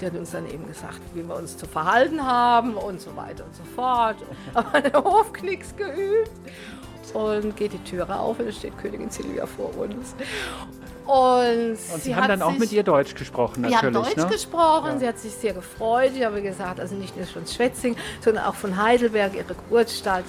die 0.00 0.06
hat 0.06 0.14
uns 0.14 0.30
dann 0.30 0.46
eben 0.48 0.66
gesagt, 0.68 1.00
wie 1.14 1.26
wir 1.26 1.34
uns 1.34 1.56
zu 1.56 1.66
verhalten 1.66 2.24
haben 2.24 2.74
und 2.74 3.00
so 3.00 3.16
weiter 3.16 3.44
und 3.44 3.54
so 3.56 3.64
fort. 3.74 4.16
Aber 4.54 4.74
einen 4.74 4.94
Hofknicks 4.94 5.74
geübt. 5.76 6.30
Und 7.12 7.56
geht 7.56 7.72
die 7.72 7.82
Türe 7.82 8.20
auf 8.20 8.38
und 8.38 8.46
da 8.46 8.52
steht 8.52 8.78
Königin 8.78 9.10
Silvia 9.10 9.44
vor 9.44 9.76
uns. 9.76 10.14
Und, 11.06 11.78
Und 11.92 12.02
Sie, 12.02 12.14
haben 12.14 12.22
hat 12.22 12.30
dann 12.30 12.42
auch 12.42 12.50
sich, 12.50 12.60
mit 12.60 12.72
ihr 12.72 12.82
Deutsch 12.82 13.14
gesprochen, 13.14 13.64
wir 13.64 13.76
haben 13.76 13.92
natürlich. 13.92 14.14
Deutsch 14.14 14.24
ne? 14.24 14.32
gesprochen, 14.32 14.98
sie 14.98 15.08
hat 15.08 15.18
sich 15.18 15.32
sehr 15.32 15.54
gefreut. 15.54 16.12
Ich 16.14 16.24
habe 16.24 16.40
gesagt, 16.42 16.78
also 16.78 16.94
nicht 16.94 17.16
nur 17.16 17.26
von 17.26 17.46
Schwetzing, 17.46 17.96
sondern 18.20 18.44
auch 18.44 18.54
von 18.54 18.80
Heidelberg, 18.80 19.34
ihre 19.34 19.54
Geburtsstadt. 19.54 20.24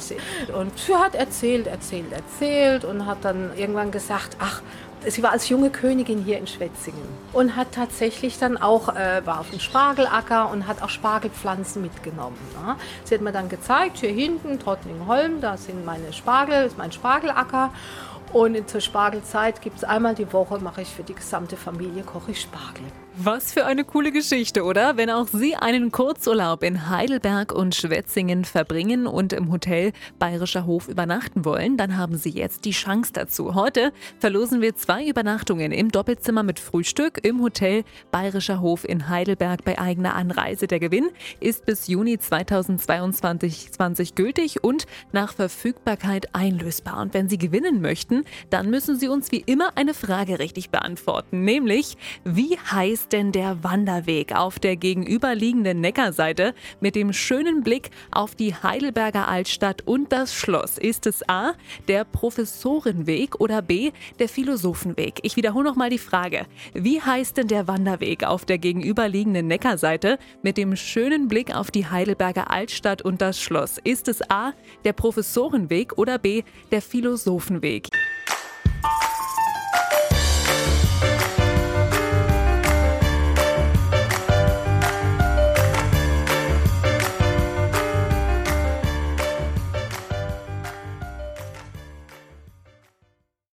Und 0.54 0.78
sie 0.80 0.96
hat 0.96 1.16
erzählt, 1.16 1.68
erzählt, 1.68 2.12
erzählt 2.12 2.86
und 2.86 3.06
hat 3.06 3.20
dann 3.24 3.52
irgendwann 3.58 3.92
gesagt, 3.92 4.38
ach, 4.40 4.62
sie 5.06 5.24
war 5.24 5.32
als 5.32 5.50
junge 5.50 5.70
Königin 5.70 6.24
hier 6.24 6.38
in 6.38 6.48
Schwetzingen 6.48 7.02
und 7.34 7.56
hat 7.56 7.72
tatsächlich 7.74 8.38
dann 8.38 8.58
auch, 8.58 8.90
äh, 8.96 9.26
war 9.26 9.40
auf 9.40 9.50
dem 9.50 9.60
Spargelacker 9.60 10.50
und 10.52 10.68
hat 10.68 10.82
auch 10.82 10.90
Spargelpflanzen 10.90 11.82
mitgenommen. 11.82 12.38
Ne? 12.66 12.76
Sie 13.04 13.16
hat 13.16 13.22
mir 13.22 13.32
dann 13.32 13.50
gezeigt, 13.50 13.98
hier 13.98 14.12
hinten, 14.12 14.60
Trottningholm, 14.60 15.42
da 15.42 15.58
sind 15.58 15.86
meine 15.86 16.14
Spargel, 16.14 16.66
ist 16.66 16.78
mein 16.78 16.92
Spargelacker. 16.92 17.72
Und 18.34 18.70
zur 18.70 18.80
Spargelzeit 18.80 19.62
gibt 19.62 19.78
es 19.78 19.84
einmal 19.84 20.16
die 20.16 20.32
Woche, 20.32 20.58
mache 20.60 20.84
ich 20.84 20.88
für 20.88 21.04
die 21.04 21.16
gesamte 21.16 21.58
Familie, 21.58 22.04
koche 22.04 22.32
ich 22.32 22.42
Spargel. 22.42 22.86
Was 23.24 23.54
für 23.54 23.68
eine 23.68 23.84
coole 23.84 24.12
Geschichte, 24.12 24.64
oder? 24.64 24.98
Wenn 24.98 25.12
auch 25.12 25.28
Sie 25.28 25.56
einen 25.56 25.92
Kurzurlaub 25.92 26.64
in 26.64 26.90
Heidelberg 26.90 27.52
und 27.52 27.76
Schwetzingen 27.76 28.46
verbringen 28.46 29.06
und 29.06 29.32
im 29.32 29.52
Hotel 29.52 29.92
Bayerischer 30.18 30.66
Hof 30.66 30.88
übernachten 30.88 31.46
wollen, 31.46 31.78
dann 31.78 31.98
haben 31.98 32.18
Sie 32.18 32.32
jetzt 32.32 32.66
die 32.66 32.72
Chance 32.72 33.12
dazu. 33.14 33.54
Heute 33.54 33.94
verlosen 34.18 34.60
wir 34.60 34.76
zwei 34.76 35.06
Übernachtungen 35.06 35.72
im 35.72 35.90
Doppelzimmer 35.90 36.42
mit 36.42 36.60
Frühstück 36.60 37.24
im 37.24 37.44
Hotel 37.44 37.84
Bayerischer 38.10 38.60
Hof 38.60 38.86
in 38.86 39.08
Heidelberg 39.08 39.64
bei 39.64 39.78
eigener 39.78 40.16
Anreise. 40.16 40.66
Der 40.66 40.80
Gewinn 40.80 41.12
ist 41.40 41.68
bis 41.68 41.86
Juni 41.86 42.18
2022 42.18 43.72
20 43.72 44.16
gültig 44.16 44.64
und 44.64 44.88
nach 45.12 45.36
Verfügbarkeit 45.36 46.34
einlösbar. 46.34 47.00
Und 47.00 47.14
wenn 47.14 47.30
Sie 47.30 47.38
gewinnen 47.38 47.82
möchten, 47.82 48.24
dann 48.50 48.72
müssen 48.72 48.98
Sie 48.98 49.10
uns 49.10 49.32
wie 49.32 49.44
immer 49.46 49.74
eine 49.78 49.94
Frage 49.94 50.40
richtig 50.40 50.72
beantworten, 50.72 51.44
nämlich 51.44 51.98
wie 52.24 52.58
heißt 52.58 53.11
denn 53.14 53.32
der 53.32 53.64
Wanderweg 53.64 54.34
auf 54.34 54.60
der 54.60 54.76
gegenüberliegenden 54.76 55.82
Neckarseite 55.82 56.54
mit 56.80 56.96
dem 56.96 57.14
schönen 57.14 57.64
Blick 57.64 57.90
auf 58.12 58.36
die 58.36 58.54
Heidelberger 58.54 59.28
Altstadt 59.28 59.82
und 59.86 60.12
das 60.12 60.34
Schloss? 60.34 60.78
Ist 60.78 61.06
es 61.06 61.28
A, 61.28 61.54
der 61.88 62.06
Professorenweg 62.06 63.40
oder 63.40 63.62
B, 63.62 63.92
der 64.20 64.30
Philosophenweg? 64.30 65.20
Ich 65.24 65.36
wiederhole 65.36 65.70
nochmal 65.70 65.90
die 65.90 65.98
Frage. 65.98 66.46
Wie 66.74 67.02
heißt 67.02 67.38
denn 67.38 67.48
der 67.48 67.68
Wanderweg 67.68 68.24
auf 68.24 68.46
der 68.46 68.58
gegenüberliegenden 68.58 69.48
Neckarseite 69.48 70.18
mit 70.42 70.58
dem 70.58 70.76
schönen 70.76 71.28
Blick 71.28 71.56
auf 71.56 71.72
die 71.72 71.88
Heidelberger 71.88 72.52
Altstadt 72.52 73.02
und 73.02 73.22
das 73.22 73.42
Schloss? 73.42 73.78
Ist 73.84 74.08
es 74.08 74.22
A, 74.30 74.54
der 74.84 74.94
Professorenweg 74.94 75.98
oder 75.98 76.18
B, 76.18 76.44
der 76.72 76.82
Philosophenweg? 76.82 77.90